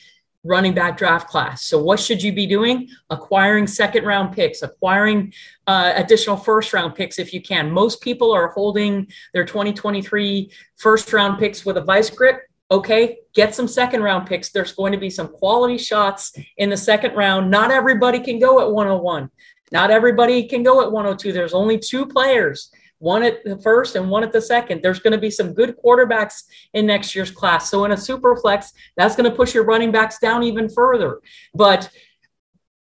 running 0.44 0.74
back 0.74 0.98
draft 0.98 1.30
class. 1.30 1.64
So, 1.64 1.82
what 1.82 2.00
should 2.00 2.22
you 2.22 2.34
be 2.34 2.46
doing? 2.46 2.90
Acquiring 3.10 3.68
second 3.68 4.06
round 4.06 4.34
picks, 4.34 4.64
acquiring 4.64 5.34
uh, 5.68 5.94
additional 5.96 6.36
first 6.36 6.74
round 6.74 6.96
picks 6.96 7.20
if 7.20 7.34
you 7.34 7.42
can. 7.42 7.72
Most 7.72 8.02
people 8.02 8.32
are 8.32 8.50
holding 8.50 9.08
their 9.34 9.46
2023 9.46 10.52
first 10.76 11.14
round 11.14 11.40
picks 11.40 11.66
with 11.66 11.78
a 11.78 11.82
vice 11.82 12.10
grip 12.10 12.42
okay, 12.72 13.18
get 13.34 13.54
some 13.54 13.68
second 13.68 14.02
round 14.02 14.28
picks. 14.28 14.50
There's 14.50 14.72
going 14.72 14.94
to 14.94 14.98
be 14.98 15.10
some 15.10 15.28
quality 15.28 15.78
shots 15.78 16.34
in 16.58 16.70
the 16.70 16.78
second 16.78 17.16
round. 17.16 17.52
Not 17.52 17.70
everybody 17.70 18.20
can 18.22 18.40
go 18.40 18.62
at 18.62 18.72
101. 18.72 19.30
Not 19.72 19.92
everybody 19.92 20.48
can 20.48 20.64
go 20.64 20.82
at 20.82 20.92
102. 20.92 21.34
There's 21.34 21.54
only 21.54 21.78
two 21.78 22.06
players, 22.06 22.72
one 23.00 23.24
at 23.24 23.44
the 23.44 23.58
first 23.58 23.96
and 23.96 24.10
one 24.10 24.24
at 24.24 24.32
the 24.32 24.42
second. 24.42 24.82
There's 24.82 25.00
going 25.00 25.12
to 25.12 25.20
be 25.20 25.30
some 25.30 25.54
good 25.54 25.76
quarterbacks 25.84 26.44
in 26.74 26.86
next 26.86 27.14
year's 27.14 27.32
class. 27.32 27.70
So 27.70 27.84
in 27.86 27.92
a 27.92 27.98
super 27.98 28.36
flex, 28.38 28.72
that's 28.96 29.16
going 29.16 29.30
to 29.30 29.36
push 29.36 29.54
your 29.54 29.66
running 29.66 29.92
backs 29.92 30.20
down 30.20 30.44
even 30.44 30.70
further. 30.70 31.20
But 31.54 31.90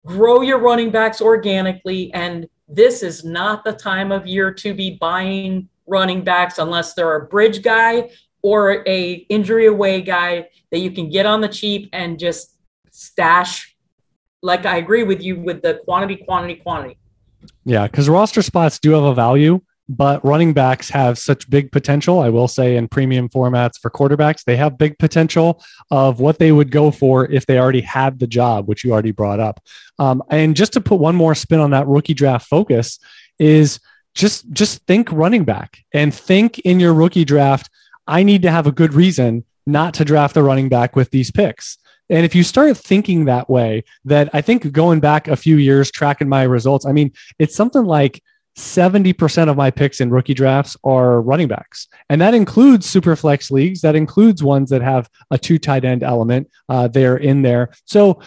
grow 0.06 0.42
your 0.42 0.58
running 0.58 0.90
backs 0.90 1.20
organically. 1.20 2.12
And 2.14 2.48
this 2.68 3.02
is 3.02 3.24
not 3.24 3.64
the 3.64 3.72
time 3.72 4.10
of 4.12 4.26
year 4.26 4.52
to 4.54 4.74
be 4.74 4.96
buying 5.00 5.68
running 5.86 6.22
backs 6.22 6.58
unless 6.58 6.94
they're 6.94 7.16
a 7.16 7.26
bridge 7.26 7.62
guy 7.62 8.08
or 8.42 8.86
a 8.86 9.12
injury 9.28 9.66
away 9.66 10.02
guy 10.02 10.48
that 10.70 10.78
you 10.78 10.90
can 10.90 11.08
get 11.10 11.26
on 11.26 11.40
the 11.40 11.48
cheap 11.48 11.88
and 11.92 12.18
just 12.18 12.56
stash. 12.90 13.76
Like 14.42 14.66
I 14.66 14.76
agree 14.78 15.04
with 15.04 15.22
you 15.22 15.38
with 15.40 15.62
the 15.62 15.80
quantity, 15.84 16.16
quantity, 16.16 16.56
quantity. 16.56 16.98
Yeah, 17.64 17.86
because 17.86 18.08
roster 18.08 18.42
spots 18.42 18.78
do 18.78 18.92
have 18.92 19.04
a 19.04 19.14
value, 19.14 19.60
but 19.88 20.24
running 20.24 20.52
backs 20.52 20.90
have 20.90 21.18
such 21.18 21.48
big 21.50 21.70
potential. 21.70 22.20
I 22.20 22.28
will 22.28 22.48
say 22.48 22.76
in 22.76 22.88
premium 22.88 23.28
formats 23.28 23.78
for 23.80 23.90
quarterbacks, 23.90 24.44
they 24.44 24.56
have 24.56 24.78
big 24.78 24.98
potential 24.98 25.62
of 25.90 26.20
what 26.20 26.38
they 26.38 26.52
would 26.52 26.70
go 26.70 26.90
for 26.90 27.30
if 27.30 27.46
they 27.46 27.58
already 27.58 27.80
had 27.80 28.18
the 28.18 28.26
job, 28.26 28.68
which 28.68 28.84
you 28.84 28.92
already 28.92 29.12
brought 29.12 29.40
up. 29.40 29.60
Um, 29.98 30.22
and 30.30 30.56
just 30.56 30.72
to 30.74 30.80
put 30.80 30.96
one 30.96 31.14
more 31.14 31.34
spin 31.34 31.60
on 31.60 31.70
that 31.70 31.86
rookie 31.86 32.14
draft 32.14 32.46
focus 32.46 32.98
is 33.38 33.80
just 34.14 34.50
just 34.52 34.84
think 34.86 35.10
running 35.10 35.44
back 35.44 35.78
and 35.92 36.12
think 36.12 36.58
in 36.60 36.78
your 36.78 36.92
rookie 36.92 37.24
draft 37.24 37.70
I 38.06 38.22
need 38.22 38.42
to 38.42 38.50
have 38.50 38.66
a 38.66 38.72
good 38.72 38.94
reason 38.94 39.44
not 39.66 39.94
to 39.94 40.04
draft 40.04 40.34
the 40.34 40.42
running 40.42 40.68
back 40.68 40.96
with 40.96 41.10
these 41.10 41.30
picks. 41.30 41.78
And 42.10 42.24
if 42.24 42.34
you 42.34 42.42
start 42.42 42.76
thinking 42.76 43.24
that 43.24 43.48
way, 43.48 43.84
that 44.04 44.28
I 44.32 44.40
think 44.40 44.70
going 44.72 45.00
back 45.00 45.28
a 45.28 45.36
few 45.36 45.56
years, 45.56 45.90
tracking 45.90 46.28
my 46.28 46.42
results, 46.42 46.84
I 46.84 46.92
mean, 46.92 47.12
it's 47.38 47.54
something 47.54 47.84
like 47.84 48.22
70% 48.56 49.48
of 49.48 49.56
my 49.56 49.70
picks 49.70 50.00
in 50.00 50.10
rookie 50.10 50.34
drafts 50.34 50.76
are 50.84 51.22
running 51.22 51.48
backs. 51.48 51.88
And 52.10 52.20
that 52.20 52.34
includes 52.34 52.86
super 52.86 53.16
flex 53.16 53.50
leagues. 53.50 53.80
That 53.80 53.96
includes 53.96 54.42
ones 54.42 54.68
that 54.70 54.82
have 54.82 55.08
a 55.30 55.38
two 55.38 55.58
tight 55.58 55.84
end 55.84 56.02
element 56.02 56.50
uh, 56.68 56.88
there 56.88 57.16
in 57.16 57.42
there. 57.42 57.70
So 57.86 58.20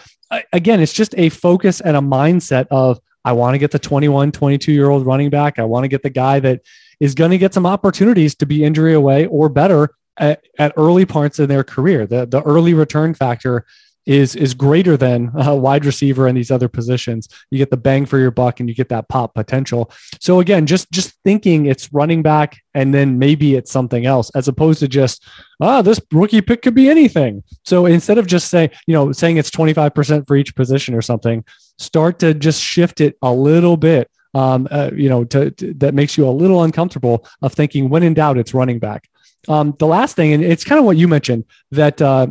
again, 0.52 0.80
it's 0.80 0.92
just 0.92 1.14
a 1.16 1.28
focus 1.28 1.80
and 1.80 1.96
a 1.96 2.00
mindset 2.00 2.66
of 2.70 2.98
I 3.24 3.32
want 3.32 3.54
to 3.54 3.58
get 3.58 3.70
the 3.70 3.78
21, 3.78 4.32
22 4.32 4.72
year 4.72 4.88
old 4.88 5.06
running 5.06 5.30
back. 5.30 5.58
I 5.58 5.64
want 5.64 5.84
to 5.84 5.88
get 5.88 6.02
the 6.02 6.10
guy 6.10 6.40
that 6.40 6.62
is 7.00 7.14
going 7.14 7.30
to 7.30 7.38
get 7.38 7.54
some 7.54 7.66
opportunities 7.66 8.34
to 8.36 8.46
be 8.46 8.64
injury 8.64 8.94
away 8.94 9.26
or 9.26 9.48
better 9.48 9.90
at, 10.16 10.42
at 10.58 10.72
early 10.76 11.04
parts 11.04 11.38
in 11.38 11.48
their 11.48 11.64
career. 11.64 12.06
The, 12.06 12.26
the 12.26 12.42
early 12.42 12.74
return 12.74 13.14
factor 13.14 13.66
is 14.06 14.36
is 14.36 14.54
greater 14.54 14.96
than 14.96 15.32
a 15.34 15.54
wide 15.54 15.84
receiver 15.84 16.28
and 16.28 16.36
these 16.38 16.50
other 16.50 16.68
positions. 16.68 17.28
You 17.50 17.58
get 17.58 17.70
the 17.70 17.76
bang 17.76 18.06
for 18.06 18.18
your 18.18 18.30
buck 18.30 18.60
and 18.60 18.68
you 18.68 18.74
get 18.74 18.88
that 18.90 19.08
pop 19.08 19.34
potential. 19.34 19.90
So 20.20 20.38
again, 20.40 20.64
just 20.66 20.90
just 20.92 21.14
thinking 21.24 21.66
it's 21.66 21.92
running 21.92 22.22
back 22.22 22.58
and 22.72 22.94
then 22.94 23.18
maybe 23.18 23.56
it's 23.56 23.72
something 23.72 24.06
else 24.06 24.30
as 24.34 24.46
opposed 24.46 24.78
to 24.80 24.88
just 24.88 25.26
ah 25.60 25.82
this 25.82 26.00
rookie 26.12 26.40
pick 26.40 26.62
could 26.62 26.74
be 26.74 26.88
anything. 26.88 27.42
So 27.64 27.86
instead 27.86 28.18
of 28.18 28.26
just 28.28 28.48
saying, 28.48 28.70
you 28.86 28.94
know, 28.94 29.10
saying 29.10 29.38
it's 29.38 29.50
25% 29.50 30.26
for 30.28 30.36
each 30.36 30.54
position 30.54 30.94
or 30.94 31.02
something, 31.02 31.44
start 31.78 32.20
to 32.20 32.32
just 32.32 32.62
shift 32.62 33.00
it 33.00 33.18
a 33.22 33.32
little 33.32 33.76
bit 33.76 34.08
um, 34.36 34.68
uh, 34.70 34.90
you 34.94 35.08
know, 35.08 35.24
to, 35.24 35.50
to, 35.50 35.72
that 35.74 35.94
makes 35.94 36.18
you 36.18 36.28
a 36.28 36.30
little 36.30 36.62
uncomfortable 36.62 37.26
of 37.40 37.54
thinking 37.54 37.88
when 37.88 38.02
in 38.02 38.12
doubt, 38.12 38.36
it's 38.36 38.52
running 38.52 38.78
back. 38.78 39.08
Um, 39.48 39.74
the 39.78 39.86
last 39.86 40.14
thing, 40.14 40.34
and 40.34 40.44
it's 40.44 40.62
kind 40.62 40.78
of 40.78 40.84
what 40.84 40.98
you 40.98 41.08
mentioned 41.08 41.46
that 41.70 42.02
uh, 42.02 42.26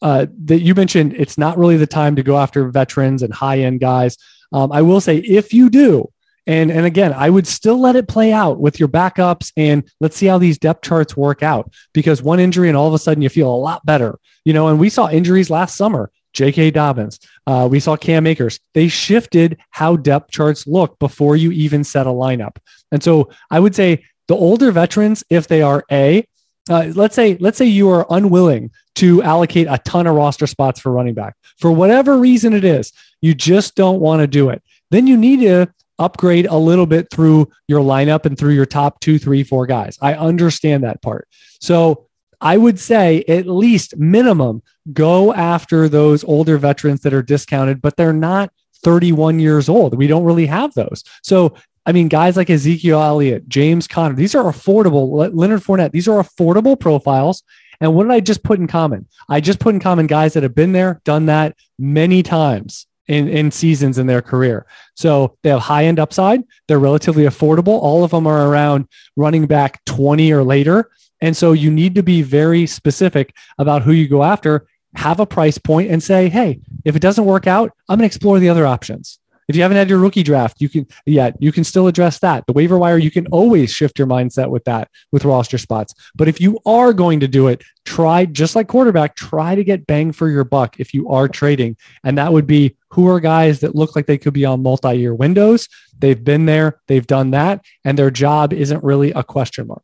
uh, 0.00 0.26
that 0.44 0.60
you 0.60 0.74
mentioned, 0.74 1.12
it's 1.12 1.36
not 1.36 1.58
really 1.58 1.76
the 1.76 1.86
time 1.86 2.16
to 2.16 2.22
go 2.22 2.38
after 2.38 2.68
veterans 2.68 3.22
and 3.22 3.34
high 3.34 3.58
end 3.58 3.80
guys. 3.80 4.16
Um, 4.52 4.72
I 4.72 4.80
will 4.80 5.00
say, 5.00 5.18
if 5.18 5.52
you 5.52 5.68
do, 5.68 6.10
and 6.46 6.72
and 6.72 6.86
again, 6.86 7.12
I 7.12 7.28
would 7.28 7.46
still 7.46 7.78
let 7.78 7.96
it 7.96 8.08
play 8.08 8.32
out 8.32 8.58
with 8.58 8.80
your 8.80 8.88
backups, 8.88 9.52
and 9.54 9.84
let's 10.00 10.16
see 10.16 10.26
how 10.26 10.38
these 10.38 10.56
depth 10.56 10.82
charts 10.82 11.16
work 11.18 11.42
out. 11.42 11.70
Because 11.92 12.22
one 12.22 12.40
injury, 12.40 12.68
and 12.68 12.78
all 12.78 12.88
of 12.88 12.94
a 12.94 12.98
sudden, 12.98 13.22
you 13.22 13.28
feel 13.28 13.54
a 13.54 13.64
lot 13.68 13.84
better, 13.84 14.18
you 14.46 14.54
know. 14.54 14.68
And 14.68 14.80
we 14.80 14.88
saw 14.88 15.10
injuries 15.10 15.50
last 15.50 15.76
summer 15.76 16.10
J.K. 16.32 16.70
Dobbins. 16.70 17.20
Uh, 17.46 17.68
we 17.70 17.80
saw 17.80 17.96
Cam 17.96 18.26
Akers. 18.26 18.60
They 18.74 18.88
shifted 18.88 19.58
how 19.70 19.96
depth 19.96 20.30
charts 20.30 20.66
look 20.66 20.98
before 20.98 21.36
you 21.36 21.50
even 21.52 21.84
set 21.84 22.06
a 22.06 22.10
lineup. 22.10 22.56
And 22.90 23.02
so 23.02 23.30
I 23.50 23.60
would 23.60 23.74
say 23.74 24.04
the 24.28 24.34
older 24.34 24.70
veterans, 24.70 25.24
if 25.30 25.48
they 25.48 25.62
are 25.62 25.84
A, 25.90 26.26
uh, 26.70 26.92
let's 26.94 27.14
say 27.16 27.36
let's 27.40 27.58
say 27.58 27.64
you 27.64 27.90
are 27.90 28.06
unwilling 28.10 28.70
to 28.94 29.22
allocate 29.22 29.66
a 29.68 29.78
ton 29.84 30.06
of 30.06 30.14
roster 30.14 30.46
spots 30.46 30.78
for 30.78 30.92
running 30.92 31.14
back 31.14 31.34
for 31.58 31.72
whatever 31.72 32.18
reason 32.18 32.52
it 32.52 32.64
is, 32.64 32.92
you 33.20 33.34
just 33.34 33.74
don't 33.74 34.00
want 34.00 34.20
to 34.20 34.26
do 34.26 34.50
it. 34.50 34.62
Then 34.90 35.06
you 35.06 35.16
need 35.16 35.40
to 35.40 35.72
upgrade 35.98 36.46
a 36.46 36.56
little 36.56 36.86
bit 36.86 37.08
through 37.10 37.48
your 37.68 37.80
lineup 37.80 38.26
and 38.26 38.38
through 38.38 38.52
your 38.52 38.66
top 38.66 39.00
two, 39.00 39.18
three, 39.18 39.44
four 39.44 39.66
guys. 39.66 39.98
I 40.00 40.14
understand 40.14 40.84
that 40.84 41.02
part. 41.02 41.28
So 41.60 42.06
I 42.42 42.56
would 42.56 42.78
say 42.78 43.24
at 43.28 43.46
least 43.46 43.96
minimum 43.96 44.62
go 44.92 45.32
after 45.32 45.88
those 45.88 46.24
older 46.24 46.58
veterans 46.58 47.00
that 47.02 47.14
are 47.14 47.22
discounted, 47.22 47.80
but 47.80 47.96
they're 47.96 48.12
not 48.12 48.52
31 48.82 49.38
years 49.38 49.68
old. 49.68 49.96
We 49.96 50.08
don't 50.08 50.24
really 50.24 50.46
have 50.46 50.74
those. 50.74 51.04
So, 51.22 51.54
I 51.86 51.92
mean, 51.92 52.08
guys 52.08 52.36
like 52.36 52.50
Ezekiel 52.50 53.00
Elliott, 53.00 53.48
James 53.48 53.86
Conner, 53.86 54.14
these 54.14 54.34
are 54.34 54.44
affordable. 54.44 55.32
Leonard 55.32 55.62
Fournette, 55.62 55.92
these 55.92 56.08
are 56.08 56.20
affordable 56.20 56.78
profiles. 56.78 57.44
And 57.80 57.94
what 57.94 58.04
did 58.04 58.12
I 58.12 58.20
just 58.20 58.42
put 58.42 58.58
in 58.58 58.66
common? 58.66 59.06
I 59.28 59.40
just 59.40 59.60
put 59.60 59.74
in 59.74 59.80
common 59.80 60.08
guys 60.08 60.34
that 60.34 60.42
have 60.42 60.54
been 60.54 60.72
there, 60.72 61.00
done 61.04 61.26
that 61.26 61.56
many 61.78 62.24
times 62.24 62.86
in, 63.06 63.28
in 63.28 63.50
seasons 63.50 63.98
in 63.98 64.06
their 64.06 64.22
career. 64.22 64.66
So 64.94 65.36
they 65.42 65.50
have 65.50 65.60
high 65.60 65.84
end 65.84 66.00
upside. 66.00 66.42
They're 66.66 66.78
relatively 66.78 67.24
affordable. 67.24 67.80
All 67.80 68.02
of 68.02 68.10
them 68.10 68.26
are 68.26 68.48
around 68.48 68.88
running 69.16 69.46
back 69.46 69.84
20 69.84 70.32
or 70.32 70.42
later. 70.42 70.90
And 71.22 71.34
so 71.34 71.52
you 71.52 71.70
need 71.70 71.94
to 71.94 72.02
be 72.02 72.20
very 72.20 72.66
specific 72.66 73.34
about 73.56 73.82
who 73.82 73.92
you 73.92 74.08
go 74.08 74.22
after, 74.22 74.66
have 74.94 75.20
a 75.20 75.26
price 75.26 75.56
point 75.56 75.90
and 75.90 76.02
say, 76.02 76.28
hey, 76.28 76.60
if 76.84 76.96
it 76.96 77.00
doesn't 77.00 77.24
work 77.24 77.46
out, 77.46 77.70
I'm 77.88 77.96
going 77.96 78.08
to 78.08 78.14
explore 78.14 78.38
the 78.38 78.50
other 78.50 78.66
options. 78.66 79.18
If 79.48 79.56
you 79.56 79.62
haven't 79.62 79.76
had 79.76 79.90
your 79.90 79.98
rookie 79.98 80.22
draft, 80.22 80.60
you 80.60 80.68
can 80.68 80.86
yet 81.04 81.36
you 81.40 81.52
can 81.52 81.64
still 81.64 81.88
address 81.88 82.20
that. 82.20 82.46
The 82.46 82.52
waiver 82.52 82.78
wire, 82.78 82.96
you 82.96 83.10
can 83.10 83.26
always 83.26 83.72
shift 83.72 83.98
your 83.98 84.06
mindset 84.06 84.48
with 84.48 84.64
that 84.64 84.88
with 85.10 85.24
roster 85.24 85.58
spots. 85.58 85.94
But 86.14 86.28
if 86.28 86.40
you 86.40 86.58
are 86.64 86.92
going 86.92 87.20
to 87.20 87.28
do 87.28 87.48
it, 87.48 87.62
try 87.84 88.24
just 88.24 88.54
like 88.54 88.68
quarterback, 88.68 89.16
try 89.16 89.54
to 89.54 89.64
get 89.64 89.86
bang 89.86 90.12
for 90.12 90.28
your 90.28 90.44
buck 90.44 90.78
if 90.78 90.94
you 90.94 91.08
are 91.08 91.28
trading. 91.28 91.76
And 92.04 92.16
that 92.18 92.32
would 92.32 92.46
be 92.46 92.76
who 92.90 93.08
are 93.08 93.20
guys 93.20 93.60
that 93.60 93.74
look 93.74 93.96
like 93.96 94.06
they 94.06 94.16
could 94.16 94.32
be 94.32 94.44
on 94.44 94.62
multi-year 94.62 95.14
windows. 95.14 95.68
They've 95.98 96.22
been 96.22 96.46
there, 96.46 96.80
they've 96.86 97.06
done 97.06 97.32
that, 97.32 97.64
and 97.84 97.98
their 97.98 98.10
job 98.10 98.52
isn't 98.52 98.84
really 98.84 99.10
a 99.10 99.24
question 99.24 99.66
mark. 99.66 99.82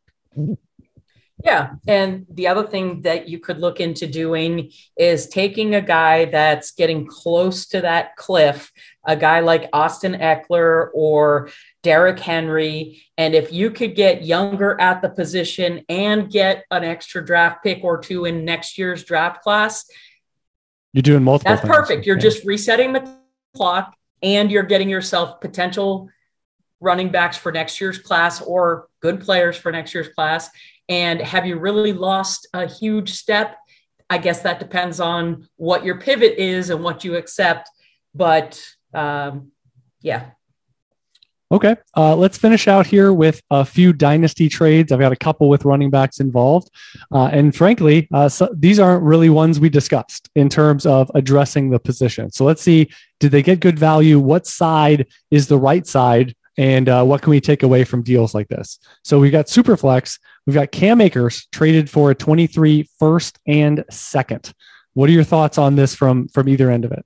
Yeah. 1.43 1.75
And 1.87 2.25
the 2.29 2.47
other 2.47 2.67
thing 2.67 3.03
that 3.03 3.29
you 3.29 3.39
could 3.39 3.59
look 3.59 3.79
into 3.79 4.07
doing 4.07 4.71
is 4.97 5.27
taking 5.27 5.73
a 5.73 5.81
guy 5.81 6.25
that's 6.25 6.71
getting 6.71 7.05
close 7.07 7.67
to 7.67 7.81
that 7.81 8.17
cliff, 8.17 8.71
a 9.07 9.15
guy 9.15 9.39
like 9.39 9.69
Austin 9.71 10.13
Ekeler 10.13 10.89
or 10.93 11.49
Derrick 11.81 12.19
Henry. 12.19 13.03
And 13.17 13.33
if 13.33 13.53
you 13.53 13.71
could 13.71 13.95
get 13.95 14.25
younger 14.25 14.79
at 14.81 15.01
the 15.01 15.09
position 15.09 15.85
and 15.87 16.29
get 16.29 16.65
an 16.71 16.83
extra 16.83 17.25
draft 17.25 17.63
pick 17.63 17.83
or 17.83 17.99
two 17.99 18.25
in 18.25 18.43
next 18.43 18.77
year's 18.77 19.05
draft 19.05 19.41
class, 19.41 19.89
you're 20.91 21.03
doing 21.03 21.23
multiple. 21.23 21.51
That's 21.51 21.61
things. 21.61 21.73
perfect. 21.73 22.05
You're 22.05 22.17
yeah. 22.17 22.21
just 22.21 22.43
resetting 22.43 22.93
the 22.93 23.17
clock 23.55 23.95
and 24.21 24.51
you're 24.51 24.63
getting 24.63 24.89
yourself 24.89 25.39
potential 25.39 26.09
running 26.81 27.09
backs 27.09 27.37
for 27.37 27.51
next 27.51 27.79
year's 27.79 27.97
class 27.97 28.41
or 28.41 28.87
good 29.01 29.21
players 29.21 29.55
for 29.55 29.71
next 29.71 29.93
year's 29.93 30.09
class 30.09 30.49
and 30.89 31.21
have 31.21 31.45
you 31.45 31.57
really 31.57 31.93
lost 31.93 32.47
a 32.53 32.67
huge 32.67 33.13
step? 33.13 33.55
I 34.09 34.17
guess 34.17 34.41
that 34.41 34.59
depends 34.59 34.99
on 34.99 35.47
what 35.55 35.85
your 35.85 35.99
pivot 35.99 36.37
is 36.37 36.71
and 36.71 36.83
what 36.83 37.03
you 37.05 37.15
accept. 37.15 37.69
But 38.15 38.61
um, 38.93 39.51
yeah. 40.01 40.31
Okay. 41.51 41.75
Uh, 41.97 42.15
let's 42.15 42.37
finish 42.37 42.67
out 42.67 42.85
here 42.85 43.11
with 43.11 43.41
a 43.49 43.65
few 43.65 43.91
dynasty 43.91 44.49
trades. 44.49 44.91
I've 44.91 44.99
got 44.99 45.11
a 45.11 45.15
couple 45.15 45.49
with 45.49 45.65
running 45.65 45.89
backs 45.89 46.19
involved. 46.19 46.69
Uh, 47.11 47.25
and 47.25 47.55
frankly, 47.55 48.07
uh, 48.13 48.29
so 48.29 48.53
these 48.55 48.79
aren't 48.79 49.03
really 49.03 49.29
ones 49.29 49.59
we 49.59 49.69
discussed 49.69 50.29
in 50.35 50.47
terms 50.49 50.85
of 50.85 51.09
addressing 51.15 51.71
the 51.71 51.79
position. 51.79 52.31
So 52.31 52.45
let's 52.45 52.61
see 52.61 52.89
did 53.19 53.31
they 53.31 53.41
get 53.41 53.59
good 53.59 53.77
value? 53.77 54.17
What 54.19 54.47
side 54.47 55.07
is 55.29 55.47
the 55.47 55.57
right 55.57 55.85
side? 55.85 56.35
And 56.59 56.89
uh, 56.89 57.05
what 57.05 57.21
can 57.21 57.31
we 57.31 57.39
take 57.39 57.63
away 57.63 57.85
from 57.85 58.03
deals 58.03 58.35
like 58.35 58.49
this? 58.49 58.79
So 59.05 59.17
we've 59.17 59.31
got 59.31 59.45
Superflex. 59.45 60.19
We've 60.45 60.53
got 60.53 60.73
Cam 60.73 60.99
Akers 60.99 61.47
traded 61.53 61.89
for 61.89 62.11
a 62.11 62.15
23 62.15 62.85
first 62.99 63.39
and 63.47 63.85
second. 63.89 64.53
What 64.93 65.07
are 65.07 65.13
your 65.13 65.23
thoughts 65.23 65.57
on 65.57 65.77
this 65.77 65.95
from 65.95 66.27
from 66.27 66.49
either 66.49 66.69
end 66.69 66.83
of 66.83 66.91
it? 66.91 67.05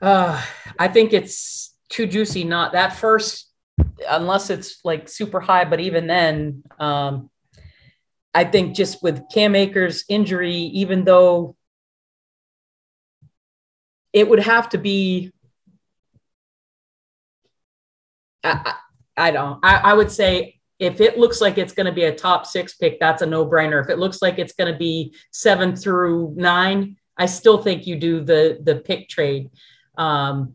Uh, 0.00 0.40
I 0.78 0.86
think 0.86 1.12
it's 1.12 1.74
too 1.88 2.06
juicy. 2.06 2.44
Not 2.44 2.74
that 2.74 2.94
first, 2.94 3.50
unless 4.08 4.50
it's 4.50 4.78
like 4.84 5.08
super 5.08 5.40
high. 5.40 5.64
But 5.64 5.80
even 5.80 6.06
then, 6.06 6.62
um, 6.78 7.28
I 8.32 8.44
think 8.44 8.76
just 8.76 9.02
with 9.02 9.20
Cam 9.34 9.56
Akers' 9.56 10.04
injury, 10.08 10.54
even 10.54 11.02
though 11.02 11.56
it 14.12 14.28
would 14.28 14.44
have 14.44 14.68
to 14.68 14.78
be, 14.78 15.32
I, 18.46 18.74
I, 19.16 19.30
don't. 19.30 19.58
I, 19.62 19.76
I 19.76 19.94
would 19.94 20.10
say 20.10 20.60
if 20.78 21.00
it 21.00 21.18
looks 21.18 21.40
like 21.40 21.58
it's 21.58 21.72
going 21.72 21.86
to 21.86 21.92
be 21.92 22.04
a 22.04 22.14
top 22.14 22.46
six 22.46 22.74
pick, 22.74 23.00
that's 23.00 23.22
a 23.22 23.26
no 23.26 23.46
brainer. 23.46 23.82
If 23.82 23.90
it 23.90 23.98
looks 23.98 24.20
like 24.22 24.38
it's 24.38 24.52
going 24.52 24.72
to 24.72 24.78
be 24.78 25.14
seven 25.30 25.74
through 25.74 26.34
nine, 26.36 26.96
I 27.16 27.26
still 27.26 27.62
think 27.62 27.86
you 27.86 27.96
do 27.96 28.22
the 28.22 28.58
the 28.62 28.76
pick 28.76 29.08
trade. 29.08 29.50
Um, 29.96 30.54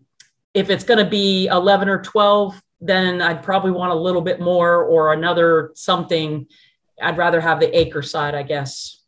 if 0.54 0.70
it's 0.70 0.84
going 0.84 1.04
to 1.04 1.10
be 1.10 1.48
11 1.48 1.90
or 1.90 2.02
12, 2.02 2.62
then 2.82 3.22
I'd 3.22 3.44
probably 3.44 3.72
want 3.72 3.92
a 3.92 3.96
little 3.96 4.22
bit 4.22 4.40
more 4.40 4.84
or 4.84 5.14
another 5.14 5.72
something. 5.76 6.48
I'd 7.02 7.18
rather 7.18 7.40
have 7.40 7.60
the 7.60 7.76
Akers 7.78 8.12
side, 8.12 8.36
I 8.36 8.44
guess. 8.44 9.01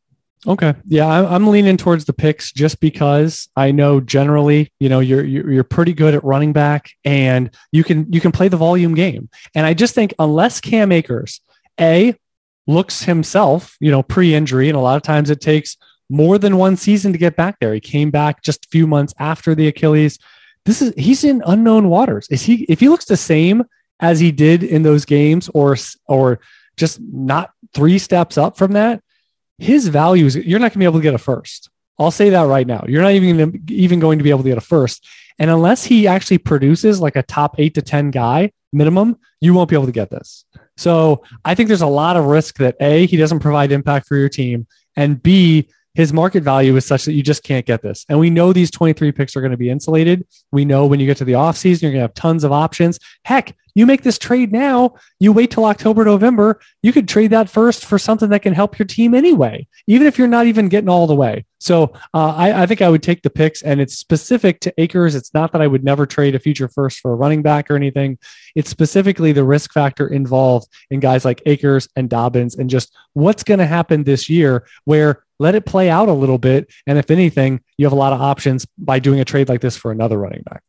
Okay. 0.46 0.74
Yeah, 0.88 1.08
I'm 1.08 1.48
leaning 1.48 1.78
towards 1.78 2.06
the 2.06 2.14
picks 2.14 2.52
just 2.52 2.80
because 2.80 3.48
I 3.56 3.72
know 3.72 4.02
generally, 4.02 4.72
you 4.80 4.90
know, 4.90 5.00
you're 5.00 5.24
you're 5.24 5.64
pretty 5.64 5.94
good 5.94 6.14
at 6.14 6.24
running 6.24 6.52
back 6.52 6.92
and 7.06 7.50
you 7.72 7.84
can 7.84 8.12
you 8.12 8.20
can 8.20 8.32
play 8.32 8.50
the 8.50 8.58
volume 8.58 8.94
game. 8.94 9.30
And 9.56 9.66
I 9.66 9.74
just 9.74 9.96
think 9.96 10.14
unless 10.20 10.60
Cam 10.60 10.92
Akers, 10.92 11.40
A, 11.80 12.16
looks 12.68 13.04
himself, 13.04 13.78
you 13.80 13.92
know, 13.92 14.04
pre-injury, 14.04 14.68
and 14.68 14.78
a 14.78 14.82
lot 14.82 14.98
of 14.98 15.04
times 15.04 15.30
it 15.30 15.40
takes 15.40 15.78
more 16.10 16.38
than 16.38 16.58
one 16.58 16.76
season 16.76 17.14
to 17.14 17.18
get 17.18 17.36
back 17.36 17.60
there. 17.60 17.74
He 17.74 17.80
came 17.80 18.12
back 18.12 18.44
just 18.44 18.66
a 18.66 18.70
few 18.70 18.86
months 18.86 19.14
after 19.20 19.56
the 19.56 19.68
Achilles. 19.68 20.20
This 20.66 20.82
is 20.82 20.94
he's 20.98 21.24
in 21.24 21.42
unknown 21.46 21.88
waters. 21.88 22.28
Is 22.30 22.44
he 22.44 22.66
if 22.68 22.82
he 22.82 22.90
looks 22.90 23.06
the 23.06 23.18
same 23.18 23.64
as 24.02 24.20
he 24.20 24.32
did 24.32 24.64
in 24.64 24.84
those 24.84 25.06
games 25.06 25.50
or 25.54 25.78
or 26.08 26.40
just 26.76 27.00
not 27.00 27.52
three 27.74 27.98
steps 27.98 28.38
up 28.38 28.58
from 28.58 28.74
that, 28.74 29.02
his 29.64 29.88
values, 29.88 30.36
you're 30.36 30.60
not 30.60 30.66
going 30.66 30.74
to 30.74 30.80
be 30.80 30.86
able 30.86 31.00
to 31.00 31.04
get 31.04 31.14
a 31.14 31.18
first. 31.18 31.70
I'll 31.98 32.12
say 32.12 32.30
that 32.32 32.44
right 32.44 32.68
now. 32.68 32.84
You're 32.88 33.02
not 33.02 33.12
even 33.12 33.64
even 33.70 34.00
going 34.00 34.18
to 34.18 34.24
be 34.24 34.30
able 34.30 34.44
to 34.44 34.50
get 34.50 34.58
a 34.58 34.62
first. 34.62 35.08
And 35.40 35.50
unless 35.50 35.84
he 35.84 36.08
actually 36.08 36.40
produces 36.40 37.00
like 37.00 37.16
a 37.16 37.24
top 37.24 37.56
eight 37.60 37.76
to 37.76 37.82
10 37.82 38.12
guy 38.12 38.52
minimum, 38.72 39.18
you 39.42 39.54
won't 39.54 39.70
be 39.70 39.76
able 39.76 39.86
to 39.86 39.92
get 39.92 40.10
this. 40.10 40.46
So 40.78 41.24
I 41.46 41.56
think 41.56 41.68
there's 41.68 41.82
a 41.82 41.88
lot 41.88 42.18
of 42.18 42.26
risk 42.26 42.58
that 42.58 42.76
A, 42.80 43.06
he 43.06 43.18
doesn't 43.18 43.40
provide 43.40 43.72
impact 43.72 44.08
for 44.08 44.18
your 44.18 44.30
team, 44.30 44.68
and 44.96 45.22
B, 45.22 45.70
his 45.94 46.12
market 46.12 46.44
value 46.44 46.76
is 46.76 46.86
such 46.86 47.06
that 47.06 47.14
you 47.14 47.22
just 47.22 47.44
can't 47.44 47.66
get 47.66 47.82
this. 47.82 48.06
And 48.10 48.20
we 48.20 48.30
know 48.30 48.52
these 48.52 48.72
23 48.72 49.12
picks 49.12 49.36
are 49.36 49.42
going 49.42 49.52
to 49.52 49.58
be 49.58 49.70
insulated. 49.70 50.26
We 50.52 50.66
know 50.66 50.86
when 50.86 51.00
you 51.00 51.06
get 51.06 51.18
to 51.18 51.26
the 51.26 51.34
offseason, 51.34 51.84
you're 51.84 51.92
going 51.92 52.00
to 52.00 52.08
have 52.08 52.14
tons 52.16 52.44
of 52.44 52.52
options. 52.52 53.00
Heck, 53.26 53.56
you 53.76 53.86
make 53.86 54.04
this 54.04 54.20
trade 54.20 54.52
now, 54.52 54.96
you 55.20 55.32
wait 55.34 55.50
till 55.50 55.66
October, 55.66 56.06
November, 56.06 56.60
you 56.84 56.94
could 56.94 57.08
trade 57.08 57.32
that 57.32 57.50
first 57.50 57.86
for 57.86 57.98
something 57.98 58.30
that 58.30 58.42
can 58.44 58.54
help 58.54 58.78
your 58.78 58.86
team 58.86 59.16
anyway, 59.16 59.68
even 59.88 60.06
if 60.06 60.18
you're 60.18 60.28
not 60.28 60.46
even 60.46 60.70
getting 60.70 60.90
all 60.90 61.08
the 61.08 61.16
way. 61.16 61.46
So 61.60 61.94
uh, 62.14 62.36
I, 62.36 62.64
I, 62.64 62.66
think 62.66 62.82
I 62.82 62.90
would 62.90 63.02
take 63.02 63.24
the 63.24 63.30
picks, 63.30 63.62
and 63.62 63.80
it's 63.80 63.96
specific 63.96 64.60
to 64.62 64.74
Akers. 64.78 65.16
It's 65.16 65.34
not 65.34 65.54
that 65.54 65.62
I 65.62 65.68
would 65.68 65.84
never 65.84 66.06
trade 66.06 66.36
a 66.36 66.40
future 66.40 66.68
first 66.68 67.00
for 67.00 67.14
a 67.14 67.16
running 67.16 67.42
back 67.42 67.72
or 67.72 67.76
anything. 67.76 68.20
It's 68.54 68.70
specifically 68.70 69.32
the 69.32 69.46
risk 69.46 69.72
factor 69.72 70.08
involved 70.08 70.68
in 70.92 71.00
guys 71.00 71.26
like 71.26 71.42
Akers 71.46 71.88
and 71.96 72.10
Dobbins, 72.10 72.56
and 72.56 72.70
just 72.70 72.96
what's 73.14 73.44
going 73.44 73.60
to 73.60 73.66
happen 73.66 74.04
this 74.04 74.30
year, 74.30 74.68
where 74.84 75.23
let 75.40 75.56
it 75.56 75.66
play 75.66 75.90
out 75.90 76.10
a 76.10 76.14
little 76.14 76.38
bit. 76.38 76.72
And 76.88 76.98
if 76.98 77.12
anything, 77.12 77.62
you 77.78 77.86
have 77.86 77.94
a 77.94 77.98
lot 77.98 78.14
of 78.14 78.22
options 78.22 78.66
by 78.78 79.00
doing 79.00 79.20
a 79.20 79.26
trade 79.26 79.50
like 79.50 79.62
this 79.62 79.76
for 79.78 79.92
another 79.92 80.18
running 80.18 80.44
back. 80.44 80.64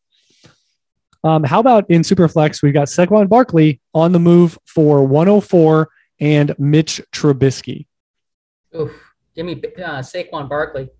Um, 1.22 1.42
how 1.42 1.59
about 1.61 1.88
in 1.90 2.03
Superflex? 2.03 2.62
We've 2.62 2.74
got 2.74 2.88
Saquon 2.88 3.29
Barkley 3.29 3.81
on 3.94 4.12
the 4.12 4.18
move 4.18 4.59
for 4.66 5.03
104 5.07 5.88
and 6.20 6.55
Mitch 6.59 7.00
Trubisky. 7.12 7.87
Oof. 8.79 8.92
Give 9.35 9.46
me 9.46 9.55
uh, 9.55 10.00
Saquon 10.00 10.48
Barkley. 10.48 10.90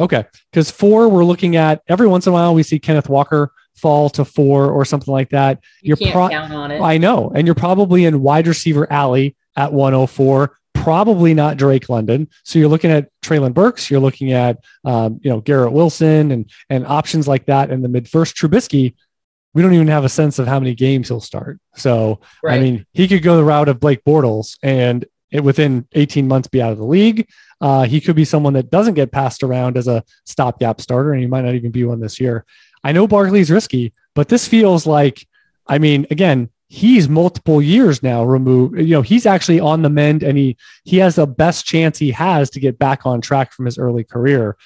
Okay. 0.00 0.24
Because 0.50 0.70
four, 0.70 1.08
we're 1.08 1.24
looking 1.24 1.56
at 1.56 1.82
every 1.88 2.06
once 2.06 2.26
in 2.26 2.30
a 2.30 2.34
while, 2.34 2.54
we 2.54 2.62
see 2.62 2.78
Kenneth 2.78 3.08
Walker 3.08 3.52
fall 3.76 4.08
to 4.10 4.24
four 4.24 4.70
or 4.70 4.84
something 4.84 5.12
like 5.12 5.30
that. 5.30 5.60
You 5.82 5.88
you're 5.88 5.96
can't 5.96 6.12
pro- 6.12 6.28
count 6.30 6.52
on 6.52 6.70
it. 6.70 6.80
I 6.80 6.98
know. 6.98 7.30
And 7.34 7.46
you're 7.46 7.54
probably 7.54 8.04
in 8.04 8.22
wide 8.22 8.46
receiver 8.46 8.90
alley 8.90 9.36
at 9.56 9.72
104, 9.72 10.56
probably 10.86 11.34
not 11.34 11.56
Drake 11.56 11.88
London. 11.88 12.28
So 12.44 12.60
you're 12.60 12.68
looking 12.68 12.92
at 12.92 13.10
Treylon 13.20 13.52
Burks, 13.52 13.90
you're 13.90 13.98
looking 13.98 14.30
at 14.30 14.62
um, 14.84 15.18
you 15.20 15.28
know 15.28 15.40
Garrett 15.40 15.72
Wilson 15.72 16.30
and 16.30 16.48
and 16.70 16.86
options 16.86 17.26
like 17.26 17.46
that 17.46 17.72
in 17.72 17.82
the 17.82 17.88
mid 17.88 18.08
first. 18.08 18.36
Trubisky, 18.36 18.94
we 19.52 19.62
don't 19.62 19.74
even 19.74 19.88
have 19.88 20.04
a 20.04 20.08
sense 20.08 20.38
of 20.38 20.46
how 20.46 20.60
many 20.60 20.76
games 20.76 21.08
he'll 21.08 21.20
start. 21.20 21.58
So 21.74 22.20
Right. 22.40 22.54
I 22.54 22.60
mean, 22.60 22.86
he 22.92 23.08
could 23.08 23.24
go 23.24 23.36
the 23.36 23.42
route 23.42 23.68
of 23.68 23.80
Blake 23.80 24.04
Bortles 24.04 24.58
and 24.62 25.04
it 25.32 25.42
within 25.42 25.88
18 25.94 26.28
months 26.28 26.46
be 26.46 26.62
out 26.62 26.70
of 26.70 26.78
the 26.78 26.84
league. 26.84 27.26
Uh, 27.60 27.82
he 27.82 28.00
could 28.00 28.14
be 28.14 28.24
someone 28.24 28.52
that 28.52 28.70
doesn't 28.70 28.94
get 28.94 29.10
passed 29.10 29.42
around 29.42 29.76
as 29.76 29.88
a 29.88 30.04
stopgap 30.24 30.80
starter, 30.80 31.14
and 31.14 31.20
he 31.20 31.26
might 31.26 31.44
not 31.44 31.56
even 31.56 31.72
be 31.72 31.82
one 31.82 31.98
this 31.98 32.20
year. 32.20 32.44
I 32.84 32.92
know 32.92 33.08
Barkley's 33.08 33.50
risky, 33.50 33.92
but 34.14 34.28
this 34.28 34.46
feels 34.46 34.86
like, 34.86 35.26
I 35.66 35.78
mean, 35.78 36.06
again, 36.12 36.50
he's 36.68 37.08
multiple 37.08 37.62
years 37.62 38.02
now 38.02 38.24
removed. 38.24 38.78
You 38.78 38.96
know, 38.96 39.02
he's 39.02 39.26
actually 39.26 39.60
on 39.60 39.82
the 39.82 39.90
mend, 39.90 40.22
and 40.22 40.36
he 40.36 40.56
he 40.84 40.98
has 40.98 41.16
the 41.16 41.26
best 41.26 41.64
chance 41.64 41.98
he 41.98 42.10
has 42.12 42.50
to 42.50 42.60
get 42.60 42.78
back 42.78 43.06
on 43.06 43.20
track 43.20 43.52
from 43.52 43.66
his 43.66 43.78
early 43.78 44.04
career. 44.04 44.56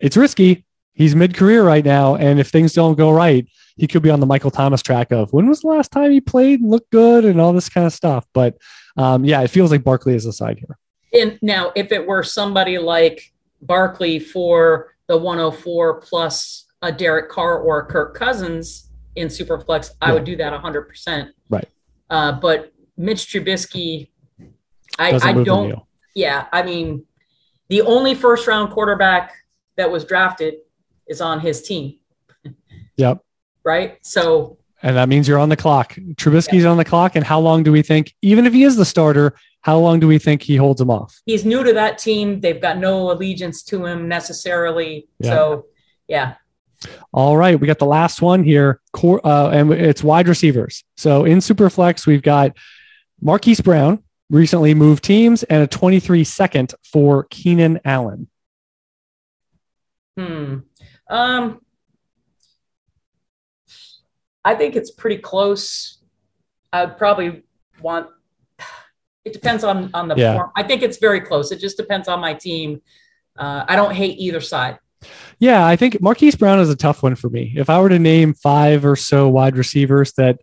It's 0.00 0.16
risky. 0.16 0.64
He's 0.94 1.14
mid 1.14 1.34
career 1.34 1.64
right 1.64 1.84
now, 1.84 2.16
and 2.16 2.40
if 2.40 2.48
things 2.48 2.72
don't 2.72 2.96
go 2.96 3.10
right, 3.10 3.46
he 3.76 3.86
could 3.86 4.02
be 4.02 4.10
on 4.10 4.20
the 4.20 4.26
Michael 4.26 4.50
Thomas 4.50 4.82
track 4.82 5.12
of 5.12 5.32
when 5.32 5.48
was 5.48 5.60
the 5.60 5.68
last 5.68 5.92
time 5.92 6.10
he 6.10 6.20
played 6.20 6.60
and 6.60 6.70
looked 6.70 6.90
good 6.90 7.24
and 7.24 7.40
all 7.40 7.52
this 7.52 7.68
kind 7.68 7.86
of 7.86 7.92
stuff. 7.92 8.26
But 8.34 8.58
um, 8.96 9.24
yeah, 9.24 9.40
it 9.42 9.48
feels 9.48 9.70
like 9.70 9.84
Barkley 9.84 10.14
is 10.14 10.24
the 10.24 10.32
side 10.32 10.58
here. 10.58 10.76
And 11.20 11.38
now, 11.40 11.72
if 11.74 11.92
it 11.92 12.06
were 12.06 12.22
somebody 12.22 12.78
like 12.78 13.32
Barkley 13.62 14.18
for 14.18 14.96
the 15.06 15.16
104 15.16 16.00
plus 16.00 16.66
a 16.82 16.92
Derek 16.92 17.30
Carr 17.30 17.58
or 17.58 17.86
Kirk 17.86 18.14
Cousins 18.14 18.87
in 19.18 19.28
Superflex, 19.28 19.90
I 20.00 20.08
Yeah. 20.08 20.14
would 20.14 20.24
do 20.24 20.36
that 20.36 20.52
100%. 20.52 21.30
Right. 21.50 21.68
Uh, 22.10 22.32
but 22.32 22.72
Mitch 22.96 23.26
Trubisky, 23.26 24.08
I, 24.98 25.12
Doesn't 25.12 25.38
I 25.40 25.44
don't, 25.44 25.78
yeah, 26.14 26.46
I 26.52 26.62
mean, 26.62 27.04
the 27.68 27.82
only 27.82 28.14
first 28.14 28.46
round 28.46 28.72
quarterback 28.72 29.32
that 29.76 29.90
was 29.90 30.04
drafted 30.04 30.54
is 31.06 31.20
on 31.20 31.40
his 31.40 31.62
team, 31.62 31.96
Yep. 32.96 33.22
right? 33.64 33.98
So, 34.02 34.58
And 34.82 34.96
that 34.96 35.08
means 35.08 35.28
you're 35.28 35.38
on 35.38 35.48
the 35.50 35.56
clock. 35.56 35.94
Trubisky's 36.14 36.64
on 36.64 36.76
the 36.78 36.84
clock. 36.84 37.14
And 37.16 37.24
how 37.24 37.38
long 37.40 37.62
do 37.62 37.70
we 37.72 37.82
think, 37.82 38.14
even 38.22 38.46
if 38.46 38.52
he 38.52 38.64
is 38.64 38.76
the 38.76 38.84
starter, 38.84 39.34
how 39.62 39.78
long 39.78 40.00
do 40.00 40.06
we 40.08 40.18
think 40.18 40.42
he 40.42 40.56
holds 40.56 40.80
him 40.80 40.90
off? 40.90 41.20
he's 41.26 41.44
new 41.44 41.62
to 41.64 41.72
that 41.74 41.98
team. 41.98 42.40
They've 42.40 42.60
got 42.60 42.78
no 42.78 43.10
allegiance 43.12 43.62
to 43.64 43.84
him 43.84 44.08
necessarily. 44.08 45.08
Yeah. 45.20 45.30
So, 45.30 45.66
yeah. 46.08 46.34
All 47.12 47.36
right, 47.36 47.58
we 47.58 47.66
got 47.66 47.78
the 47.78 47.86
last 47.86 48.22
one 48.22 48.44
here, 48.44 48.80
Cor- 48.92 49.24
uh, 49.26 49.50
and 49.50 49.72
it's 49.72 50.02
wide 50.02 50.28
receivers. 50.28 50.84
So 50.96 51.24
in 51.24 51.38
Superflex, 51.38 52.06
we've 52.06 52.22
got 52.22 52.56
Marquise 53.20 53.60
Brown 53.60 54.02
recently 54.30 54.74
moved 54.74 55.02
teams 55.02 55.42
and 55.44 55.62
a 55.62 55.66
23 55.66 56.22
second 56.24 56.74
for 56.84 57.24
Keenan 57.30 57.80
Allen. 57.84 58.28
Hmm. 60.16 60.58
Um, 61.08 61.60
I 64.44 64.54
think 64.54 64.76
it's 64.76 64.90
pretty 64.90 65.18
close. 65.18 65.98
I'd 66.72 66.98
probably 66.98 67.42
want. 67.80 68.08
It 69.24 69.32
depends 69.32 69.64
on 69.64 69.90
on 69.94 70.08
the 70.08 70.16
Yeah. 70.16 70.34
form. 70.34 70.50
I 70.56 70.62
think 70.62 70.82
it's 70.82 70.98
very 70.98 71.20
close. 71.20 71.50
It 71.52 71.58
just 71.60 71.76
depends 71.76 72.08
on 72.08 72.20
my 72.20 72.34
team. 72.34 72.82
Uh, 73.38 73.64
I 73.68 73.76
don't 73.76 73.94
hate 73.94 74.18
either 74.18 74.40
side. 74.40 74.78
Yeah, 75.38 75.66
I 75.66 75.76
think 75.76 76.00
Marquise 76.00 76.34
Brown 76.34 76.58
is 76.58 76.70
a 76.70 76.76
tough 76.76 77.02
one 77.02 77.14
for 77.14 77.28
me. 77.30 77.52
If 77.56 77.70
I 77.70 77.80
were 77.80 77.88
to 77.88 77.98
name 77.98 78.34
five 78.34 78.84
or 78.84 78.96
so 78.96 79.28
wide 79.28 79.56
receivers 79.56 80.12
that 80.14 80.40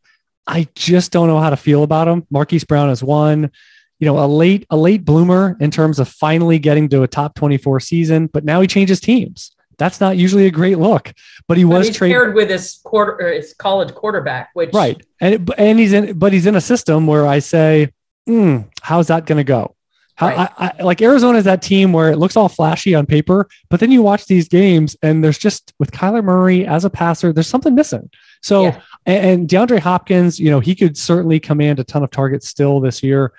I 0.48 0.68
just 0.76 1.12
don't 1.12 1.28
know 1.28 1.40
how 1.40 1.50
to 1.50 1.58
feel 1.58 1.84
about 1.84 2.06
them, 2.06 2.26
Marquise 2.30 2.64
Brown 2.64 2.90
is 2.90 3.04
one. 3.04 3.52
You 4.00 4.06
know, 4.06 4.24
a 4.24 4.28
late 4.28 4.66
a 4.70 4.78
late 4.78 5.06
bloomer 5.06 5.58
in 5.60 5.72
terms 5.72 6.00
of 6.00 6.10
finally 6.10 6.60
getting 6.60 6.90
to 6.90 7.04
a 7.04 7.08
top 7.08 7.36
24 7.36 7.80
season, 7.80 8.28
but 8.28 8.44
now 8.44 8.62
he 8.62 8.68
changes 8.68 9.00
teams. 9.00 9.56
That's 9.78 10.00
not 10.00 10.18
usually 10.18 10.46
a 10.46 10.52
great 10.52 10.80
look, 10.80 11.14
but 11.48 11.58
he 11.58 11.64
But 11.64 11.70
was 11.70 11.88
he's 11.88 11.98
traded 11.98 12.16
paired 12.16 12.36
with 12.36 12.50
his 12.50 12.80
quarter, 12.84 13.20
or 13.20 13.32
his 13.32 13.54
college 13.54 13.94
quarterback, 13.94 14.50
which 14.54 14.74
right, 14.74 15.02
and 15.20 15.50
and 15.58 15.80
he's 15.80 15.94
in, 15.94 16.18
but 16.18 16.34
he's 16.34 16.46
in 16.46 16.56
a 16.56 16.62
system 16.62 17.08
where 17.08 17.26
I 17.26 17.40
say, 17.40 17.92
hmm, 18.26 18.60
how's 18.82 19.08
that 19.08 19.26
going 19.26 19.38
to 19.38 19.44
go? 19.44 19.75
How, 20.16 20.28
Right. 20.28 20.50
I, 20.58 20.74
I, 20.80 20.84
like 20.84 21.02
Arizona 21.02 21.38
is 21.38 21.44
that 21.44 21.62
team 21.62 21.92
where 21.92 22.10
it 22.10 22.18
looks 22.18 22.38
all 22.38 22.48
flashy 22.48 22.96
on 22.96 23.06
paper, 23.06 23.48
but 23.70 23.80
then 23.82 23.92
you 23.92 24.02
watch 24.02 24.26
these 24.28 24.48
games 24.48 24.96
and 25.02 25.24
there's 25.24 25.38
just 25.38 25.74
with 25.78 25.92
Kyler 25.92 26.24
Murray 26.24 26.66
as 26.66 26.86
a 26.86 26.90
passer, 26.90 27.34
there's 27.34 27.48
something 27.48 27.76
missing. 27.76 28.10
So 28.42 28.64
Yeah. 28.64 28.82
and, 29.06 29.26
and 29.26 29.50
DeAndre 29.50 29.80
Hopkins, 29.80 30.40
you 30.40 30.50
know, 30.50 30.62
he 30.62 30.74
could 30.74 30.98
certainly 30.98 31.40
command 31.40 31.80
a 31.80 31.84
ton 31.84 32.04
of 32.04 32.12
targets 32.12 32.48
still 32.48 32.80
this 32.80 33.04
year. 33.04 33.34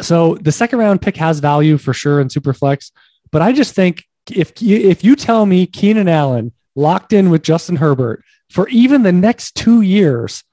So 0.00 0.36
the 0.36 0.52
second 0.52 0.78
round 0.78 1.02
pick 1.02 1.16
has 1.16 1.40
value 1.40 1.76
for 1.76 1.92
sure 1.92 2.20
in 2.20 2.28
Superflex, 2.28 2.90
but 3.30 3.42
I 3.42 3.52
just 3.52 3.74
think 3.74 4.04
if 4.30 4.52
if 4.62 5.02
you 5.04 5.16
tell 5.16 5.44
me 5.44 5.66
Keenan 5.66 6.08
Allen 6.08 6.52
locked 6.76 7.12
in 7.12 7.30
with 7.30 7.42
Justin 7.42 7.76
Herbert 7.76 8.22
for 8.50 8.68
even 8.68 9.02
the 9.02 9.12
next 9.12 9.56
two 9.56 9.80
years, 9.82 10.44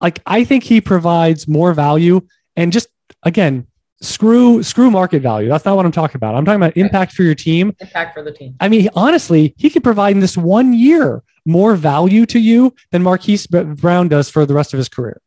like 0.00 0.20
I 0.24 0.44
think 0.44 0.62
he 0.64 0.80
provides 0.80 1.48
more 1.48 1.74
value. 1.74 2.20
And 2.56 2.72
just 2.72 2.88
again, 3.22 3.66
screw 4.00 4.62
screw 4.62 4.90
market 4.90 5.22
value. 5.22 5.48
That's 5.48 5.64
not 5.64 5.76
what 5.76 5.84
I'm 5.84 5.92
talking 5.92 6.16
about. 6.16 6.34
I'm 6.34 6.44
talking 6.44 6.60
about 6.60 6.76
impact 6.76 7.12
for 7.12 7.22
your 7.22 7.34
team. 7.34 7.74
impact 7.80 8.14
for 8.14 8.22
the 8.22 8.32
team. 8.32 8.56
I 8.60 8.68
mean, 8.68 8.88
honestly, 8.94 9.54
he 9.56 9.70
could 9.70 9.84
provide 9.84 10.12
in 10.12 10.20
this 10.20 10.36
one 10.36 10.72
year 10.72 11.22
more 11.44 11.76
value 11.76 12.26
to 12.26 12.38
you 12.38 12.74
than 12.90 13.02
Marquise 13.02 13.46
Brown 13.46 14.08
does 14.08 14.28
for 14.28 14.44
the 14.46 14.54
rest 14.54 14.74
of 14.74 14.78
his 14.78 14.88
career. 14.88 15.20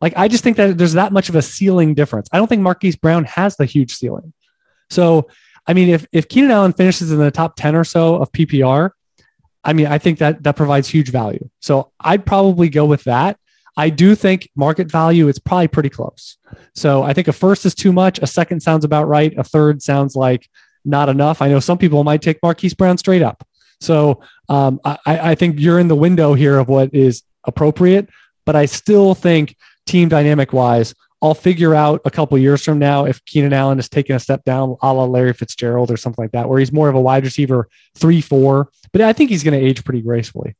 Like, 0.00 0.14
I 0.16 0.28
just 0.28 0.44
think 0.44 0.56
that 0.56 0.76
there's 0.76 0.94
that 0.94 1.12
much 1.12 1.28
of 1.28 1.36
a 1.36 1.42
ceiling 1.42 1.94
difference. 1.94 2.28
I 2.32 2.38
don't 2.38 2.48
think 2.48 2.60
Marquise 2.60 2.96
Brown 2.96 3.24
has 3.24 3.56
the 3.56 3.64
huge 3.64 3.94
ceiling. 3.94 4.32
So, 4.90 5.28
I 5.66 5.72
mean, 5.72 5.88
if 5.88 6.06
if 6.12 6.28
Keenan 6.28 6.50
Allen 6.50 6.72
finishes 6.72 7.10
in 7.10 7.18
the 7.18 7.30
top 7.30 7.56
10 7.56 7.74
or 7.74 7.84
so 7.84 8.16
of 8.16 8.30
PPR, 8.32 8.90
I 9.62 9.72
mean, 9.72 9.86
I 9.86 9.98
think 9.98 10.18
that 10.18 10.42
that 10.42 10.56
provides 10.56 10.88
huge 10.88 11.10
value. 11.10 11.48
So 11.60 11.92
I'd 11.98 12.26
probably 12.26 12.68
go 12.68 12.84
with 12.84 13.04
that. 13.04 13.38
I 13.76 13.90
do 13.90 14.14
think 14.14 14.50
market 14.54 14.90
value, 14.90 15.28
it's 15.28 15.38
probably 15.38 15.68
pretty 15.68 15.90
close. 15.90 16.36
So 16.74 17.02
I 17.02 17.12
think 17.12 17.28
a 17.28 17.32
first 17.32 17.66
is 17.66 17.74
too 17.74 17.92
much. 17.92 18.18
A 18.20 18.26
second 18.26 18.60
sounds 18.60 18.84
about 18.84 19.08
right. 19.08 19.36
A 19.36 19.44
third 19.44 19.82
sounds 19.82 20.14
like 20.14 20.48
not 20.84 21.08
enough. 21.08 21.42
I 21.42 21.48
know 21.48 21.60
some 21.60 21.78
people 21.78 22.04
might 22.04 22.22
take 22.22 22.38
Marquise 22.42 22.74
Brown 22.74 22.98
straight 22.98 23.22
up. 23.22 23.46
So 23.80 24.20
um, 24.48 24.80
I, 24.84 24.98
I 25.06 25.34
think 25.34 25.58
you're 25.58 25.78
in 25.78 25.88
the 25.88 25.96
window 25.96 26.34
here 26.34 26.58
of 26.58 26.68
what 26.68 26.94
is 26.94 27.22
appropriate, 27.44 28.08
but 28.44 28.56
I 28.56 28.66
still 28.66 29.14
think 29.14 29.56
team 29.86 30.08
dynamic 30.08 30.52
wise, 30.52 30.94
I'll 31.20 31.34
figure 31.34 31.74
out 31.74 32.02
a 32.04 32.10
couple 32.10 32.36
years 32.38 32.62
from 32.62 32.78
now 32.78 33.06
if 33.06 33.24
Keenan 33.24 33.52
Allen 33.54 33.78
is 33.78 33.88
taking 33.88 34.14
a 34.14 34.20
step 34.20 34.44
down, 34.44 34.76
a 34.82 34.92
la 34.92 35.04
Larry 35.04 35.32
Fitzgerald 35.32 35.90
or 35.90 35.96
something 35.96 36.22
like 36.22 36.32
that, 36.32 36.48
where 36.48 36.58
he's 36.58 36.72
more 36.72 36.88
of 36.88 36.94
a 36.94 37.00
wide 37.00 37.24
receiver 37.24 37.68
three, 37.94 38.20
four. 38.20 38.70
But 38.92 39.00
I 39.00 39.12
think 39.14 39.30
he's 39.30 39.42
going 39.42 39.58
to 39.58 39.66
age 39.66 39.84
pretty 39.84 40.02
gracefully. 40.02 40.54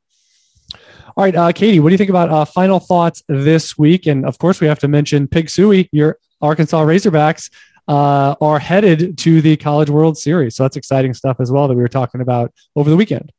All 1.16 1.22
right, 1.22 1.36
uh, 1.36 1.52
Katie, 1.52 1.78
what 1.78 1.90
do 1.90 1.94
you 1.94 1.98
think 1.98 2.10
about 2.10 2.28
uh, 2.28 2.44
final 2.44 2.80
thoughts 2.80 3.22
this 3.28 3.78
week? 3.78 4.06
And 4.06 4.26
of 4.26 4.36
course, 4.38 4.60
we 4.60 4.66
have 4.66 4.80
to 4.80 4.88
mention 4.88 5.28
Pig 5.28 5.46
Sooie, 5.46 5.88
your 5.92 6.18
Arkansas 6.40 6.82
Razorbacks 6.84 7.50
uh, 7.86 8.34
are 8.40 8.58
headed 8.58 9.16
to 9.18 9.40
the 9.40 9.56
College 9.56 9.90
World 9.90 10.18
Series. 10.18 10.56
So 10.56 10.64
that's 10.64 10.76
exciting 10.76 11.14
stuff 11.14 11.36
as 11.38 11.52
well 11.52 11.68
that 11.68 11.74
we 11.74 11.82
were 11.82 11.88
talking 11.88 12.20
about 12.20 12.52
over 12.74 12.90
the 12.90 12.96
weekend. 12.96 13.30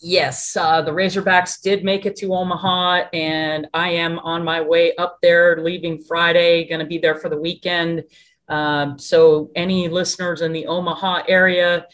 Yes, 0.00 0.56
uh, 0.56 0.82
the 0.82 0.90
Razorbacks 0.90 1.62
did 1.62 1.84
make 1.84 2.04
it 2.04 2.16
to 2.16 2.34
Omaha, 2.34 3.04
and 3.12 3.68
I 3.72 3.90
am 3.90 4.18
on 4.18 4.44
my 4.44 4.60
way 4.60 4.96
up 4.96 5.18
there, 5.22 5.62
leaving 5.62 6.02
Friday, 6.02 6.66
going 6.68 6.80
to 6.80 6.86
be 6.86 6.98
there 6.98 7.14
for 7.14 7.28
the 7.28 7.40
weekend. 7.40 8.02
Um, 8.48 8.98
so, 8.98 9.50
any 9.54 9.88
listeners 9.88 10.42
in 10.42 10.52
the 10.52 10.66
Omaha 10.66 11.22
area, 11.26 11.86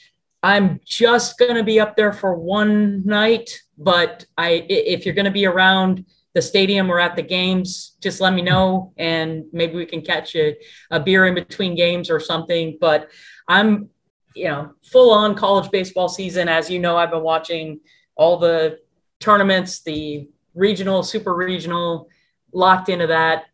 I'm 0.43 0.81
just 0.85 1.39
going 1.39 1.57
to 1.57 1.63
be 1.63 1.81
up 1.81 1.97
there 1.97 2.13
for 2.13 2.35
one 2.35 3.05
night. 3.05 3.51
But 3.77 4.25
I, 4.39 4.67
if 4.69 5.05
you're 5.05 5.15
going 5.15 5.25
to 5.27 5.31
be 5.31 5.47
around 5.47 6.05
the 6.35 6.43
stadium 6.43 6.91
or 6.91 7.01
at 7.01 7.17
the 7.17 7.23
games, 7.23 7.97
just 8.01 8.21
let 8.21 8.33
me 8.33 8.43
know, 8.43 8.93
and 8.97 9.45
maybe 9.53 9.75
we 9.75 9.85
can 9.85 10.01
catch 10.01 10.37
a, 10.37 10.57
a 10.91 11.01
beer 11.01 11.27
in 11.27 11.35
between 11.35 11.75
games 11.75 12.09
or 12.09 12.21
something. 12.21 12.79
But 12.81 13.11
I'm 13.49 13.91
you 14.35 14.45
know, 14.45 14.73
full 14.83 15.13
on 15.13 15.35
college 15.35 15.71
baseball 15.71 16.09
season. 16.09 16.49
As 16.49 16.71
you 16.71 16.79
know, 16.79 16.97
I've 16.97 17.11
been 17.11 17.23
watching 17.23 17.81
all 18.15 18.39
the 18.39 18.79
tournaments, 19.19 19.83
the 19.83 20.29
regional, 20.55 21.03
super 21.03 21.35
regional, 21.35 22.09
locked 22.53 22.89
into 22.89 23.09
that. 23.09 23.45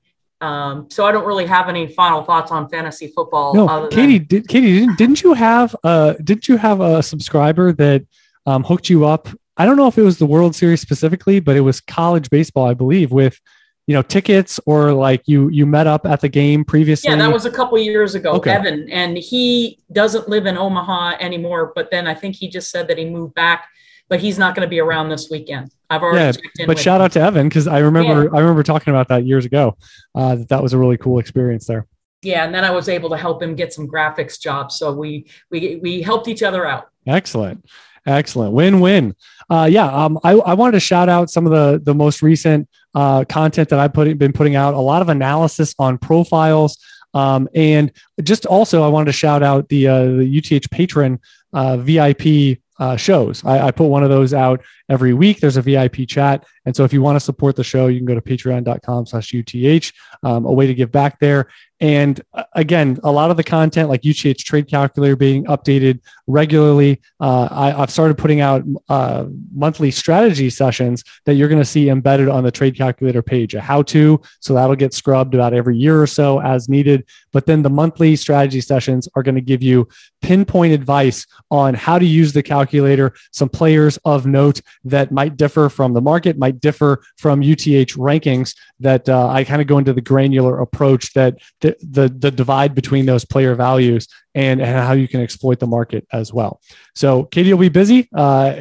Um, 0.40 0.88
so 0.90 1.07
I 1.07 1.12
don't 1.12 1.27
really 1.27 1.46
have 1.46 1.68
any 1.68 1.87
final 1.87 2.22
thoughts 2.22 2.51
on 2.51 2.68
fantasy 2.68 3.09
football. 3.09 3.55
No, 3.55 3.88
Katie, 3.88 4.18
than, 4.18 4.27
did, 4.27 4.49
Katie, 4.49 4.81
didn't, 4.81 4.99
didn't 4.99 5.22
you 5.22 5.33
have 5.33 5.75
uh 5.83 6.12
didn't 6.22 6.46
you 6.46 6.59
have 6.59 6.81
a 6.81 7.03
subscriber 7.03 7.72
that 7.72 8.05
um, 8.44 8.62
hooked 8.62 8.90
you 8.90 9.07
up? 9.07 9.29
I 9.57 9.64
don't 9.64 9.77
know 9.77 9.87
if 9.87 9.96
it 9.96 10.03
was 10.03 10.18
the 10.18 10.27
World 10.27 10.55
Series 10.55 10.83
specifically, 10.83 11.40
but 11.40 11.57
it 11.57 11.61
was 11.61 11.81
college 11.81 12.29
baseball, 12.29 12.66
I 12.66 12.75
believe, 12.75 13.11
with 13.12 13.40
you 13.87 13.94
know 13.94 14.03
tickets 14.03 14.61
or 14.66 14.92
like 14.92 15.22
you 15.27 15.49
you 15.49 15.64
met 15.64 15.87
up 15.87 16.05
at 16.05 16.20
the 16.20 16.29
game 16.29 16.64
previously. 16.64 17.09
yeah, 17.11 17.16
that 17.16 17.33
was 17.33 17.46
a 17.46 17.51
couple 17.51 17.79
years 17.79 18.14
ago, 18.14 18.33
Okay. 18.33 18.51
Evan, 18.51 18.90
and 18.90 19.16
he 19.16 19.79
doesn't 19.92 20.29
live 20.29 20.44
in 20.46 20.59
Omaha 20.59 21.16
anymore. 21.20 21.72
But 21.75 21.90
then 21.90 22.07
I 22.07 22.14
think 22.14 22.35
he 22.35 22.49
just 22.49 22.70
said 22.70 22.88
that 22.88 22.99
he 22.99 23.07
moved 23.07 23.35
back, 23.35 23.68
but 24.09 24.21
he's 24.21 24.38
not 24.38 24.55
going 24.55 24.66
to 24.66 24.71
be 24.71 24.81
around 24.81 25.09
this 25.09 25.29
weekend. 25.31 25.71
I've 25.90 26.03
already 26.03 26.25
Yeah, 26.25 26.33
checked 26.33 26.59
in. 26.61 26.66
but 26.66 26.79
shout 26.79 27.01
him. 27.01 27.05
out 27.05 27.12
to 27.12 27.21
Evan 27.21 27.49
because 27.49 27.66
I 27.69 27.79
remember 27.79 28.35
I 28.35 28.40
remember 28.40 28.62
talking 28.62 28.92
about 28.92 29.09
that 29.09 29.25
years 29.25 29.45
ago. 29.45 29.77
Uh, 30.14 30.37
that 30.37 30.49
that 30.49 30.62
was 30.62 30.73
a 30.73 30.79
really 30.79 30.97
cool 30.97 31.19
experience 31.19 31.66
there. 31.66 31.87
yeah, 32.23 32.45
and 32.45 32.55
then 32.55 32.64
I 32.64 32.71
was 32.71 32.88
able 32.88 33.09
to 33.11 33.16
help 33.16 33.42
him 33.42 33.55
get 33.55 33.73
some 33.73 33.87
graphics 33.88 34.40
jobs. 34.40 34.77
So 34.77 34.92
we 34.92 35.27
we 35.51 35.77
we 35.83 36.03
helped 36.03 36.29
each 36.29 36.42
other 36.42 36.66
out. 36.66 36.88
Excellent. 37.07 37.64
Excellent. 38.07 38.53
Win 38.53 38.79
win. 38.81 39.14
Uh, 39.51 39.69
yeah. 39.71 39.87
Um, 39.92 40.19
I, 40.23 40.33
I 40.33 40.55
wanted 40.55 40.73
to 40.73 40.81
shout 40.81 41.09
out 41.09 41.29
some 41.31 41.45
of 41.47 41.51
the, 41.53 41.81
the 41.85 41.95
most 41.95 42.23
recent 42.23 42.69
uh, 42.95 43.25
content 43.25 43.69
that 43.71 43.81
I've 43.81 43.92
put, 43.92 44.16
been 44.16 44.33
putting 44.33 44.55
out, 44.55 44.75
a 44.75 44.79
lot 44.81 45.03
of 45.03 45.09
analysis 45.09 45.75
on 45.81 45.99
profiles. 45.99 46.79
Um, 47.14 47.49
and 47.55 47.90
just 48.23 48.47
also, 48.47 48.85
I 48.85 48.88
wanted 48.88 49.07
to 49.07 49.12
shout 49.12 49.42
out 49.42 49.69
the, 49.71 49.88
uh, 49.88 50.05
the 50.05 50.38
UTH 50.38 50.71
patron 50.71 51.19
uh, 51.53 51.79
VIP 51.79 52.59
uh, 52.79 52.97
shows. 52.97 53.45
I, 53.45 53.69
I, 53.69 53.71
put 53.71 53.87
one 53.87 54.03
of 54.03 54.11
those 54.11 54.35
out 54.35 54.62
every 54.88 55.12
week. 55.14 55.40
There's 55.40 55.57
a 55.57 55.62
VIP 55.62 56.09
chat. 56.09 56.44
And 56.64 56.75
so 56.75 56.85
if 56.85 56.92
you 56.92 57.03
want 57.03 57.16
to 57.16 57.20
support 57.20 57.57
the 57.57 57.64
show, 57.64 57.87
you 57.87 57.99
can 57.99 58.07
go 58.07 58.14
to 58.14 58.20
patreon.com 58.20 59.07
slash 59.07 59.35
UTH, 59.35 59.92
um, 60.22 60.44
a 60.44 60.53
way 60.53 60.66
to 60.66 60.75
give 60.75 60.90
back 60.90 61.18
there. 61.20 61.49
And 61.79 62.20
uh, 62.33 62.44
again, 62.55 62.99
a 63.05 63.12
lot 63.12 63.31
of 63.31 63.37
the 63.37 63.44
content 63.44 63.90
like 63.90 64.01
UTH 64.05 64.38
trade 64.38 64.68
calculator 64.68 65.14
being 65.14 65.44
updated 65.44 66.01
regularly. 66.27 67.03
Uh, 67.20 67.49
I, 67.51 67.70
have 67.70 67.90
started 67.90 68.16
putting 68.16 68.40
out 68.40 68.64
uh, 68.88 69.27
monthly 69.55 69.90
strategy 69.90 70.49
sessions 70.49 71.05
that 71.27 71.35
you're 71.35 71.49
going 71.49 71.61
to 71.61 71.66
see 71.66 71.90
embedded 71.90 72.29
on 72.29 72.44
the 72.44 72.51
trade 72.51 72.77
calculator 72.77 73.22
page, 73.22 73.55
a 73.55 73.61
how 73.61 73.83
to. 73.83 74.20
So 74.40 74.55
that'll 74.55 74.77
get 74.77 74.94
scrubbed 74.94 75.35
about 75.35 75.53
every 75.53 75.77
year 75.77 76.01
or 76.01 76.07
so 76.07 76.40
as 76.40 76.68
needed. 76.68 77.05
But 77.33 77.44
then 77.44 77.62
the 77.62 77.70
monthly 77.70 78.16
strategy 78.16 78.62
sessions 78.62 79.07
are 79.14 79.22
going 79.22 79.35
to 79.35 79.42
give 79.42 79.62
you 79.62 79.87
pinpoint 80.22 80.72
advice 80.72 81.27
on 81.51 81.75
how 81.75 81.99
to 81.99 82.07
use 82.07 82.33
the 82.33 82.42
calculator, 82.42 83.12
some 83.33 83.51
players 83.51 83.99
of 84.07 84.25
note 84.25 84.62
that 84.87 85.11
might 85.11 85.37
differ 85.37 85.68
from 85.68 85.92
the 85.92 86.01
market, 86.01 86.38
might 86.38 86.61
differ 86.61 87.03
from 87.18 87.40
UTH 87.40 87.94
rankings 87.96 88.55
that 88.81 89.09
uh, 89.09 89.29
I 89.29 89.44
kind 89.44 89.61
of 89.61 89.66
go 89.66 89.79
into 89.79 89.92
the 89.92 90.01
granular 90.01 90.61
approach 90.61 91.12
that 91.14 91.38
the, 91.61 91.77
the, 91.81 92.09
the 92.09 92.31
divide 92.31 92.75
between 92.75 93.07
those 93.07 93.25
player 93.25 93.55
values 93.55 94.09
and, 94.35 94.61
how 94.61 94.92
you 94.92 95.09
can 95.09 95.20
exploit 95.22 95.59
the 95.59 95.66
market 95.66 96.07
as 96.12 96.33
well. 96.33 96.61
So 96.94 97.25
Katie 97.25 97.53
will 97.53 97.61
be 97.61 97.68
busy 97.70 98.09
uh, 98.14 98.55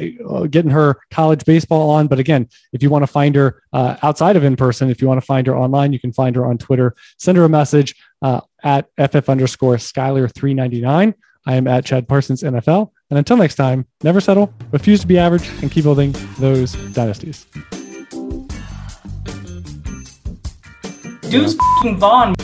getting 0.50 0.70
her 0.70 0.98
college 1.10 1.44
baseball 1.44 1.90
on. 1.90 2.06
But 2.06 2.18
again, 2.18 2.48
if 2.72 2.82
you 2.82 2.88
want 2.88 3.02
to 3.02 3.06
find 3.06 3.34
her 3.36 3.62
uh, 3.72 3.96
outside 4.02 4.36
of 4.36 4.44
in 4.44 4.56
person, 4.56 4.90
if 4.90 5.02
you 5.02 5.08
want 5.08 5.20
to 5.20 5.26
find 5.26 5.46
her 5.46 5.56
online, 5.56 5.92
you 5.92 6.00
can 6.00 6.12
find 6.12 6.34
her 6.34 6.46
on 6.46 6.56
Twitter. 6.56 6.94
Send 7.18 7.36
her 7.36 7.44
a 7.44 7.48
message 7.48 7.94
uh, 8.22 8.40
at 8.64 8.88
ff 8.96 9.28
underscore 9.28 9.76
Skyler 9.76 10.32
399. 10.32 11.14
I 11.46 11.54
am 11.54 11.66
at 11.66 11.84
Chad 11.84 12.08
Parsons 12.08 12.42
NFL. 12.42 12.90
And 13.10 13.18
until 13.18 13.36
next 13.36 13.54
time, 13.54 13.86
never 14.02 14.20
settle, 14.20 14.52
refuse 14.72 15.00
to 15.00 15.06
be 15.06 15.16
average, 15.18 15.48
and 15.62 15.70
keep 15.70 15.84
building 15.84 16.14
those 16.38 16.72
dynasties. 16.92 17.46
Deuce 21.30 21.56
Vaughn 21.84 22.34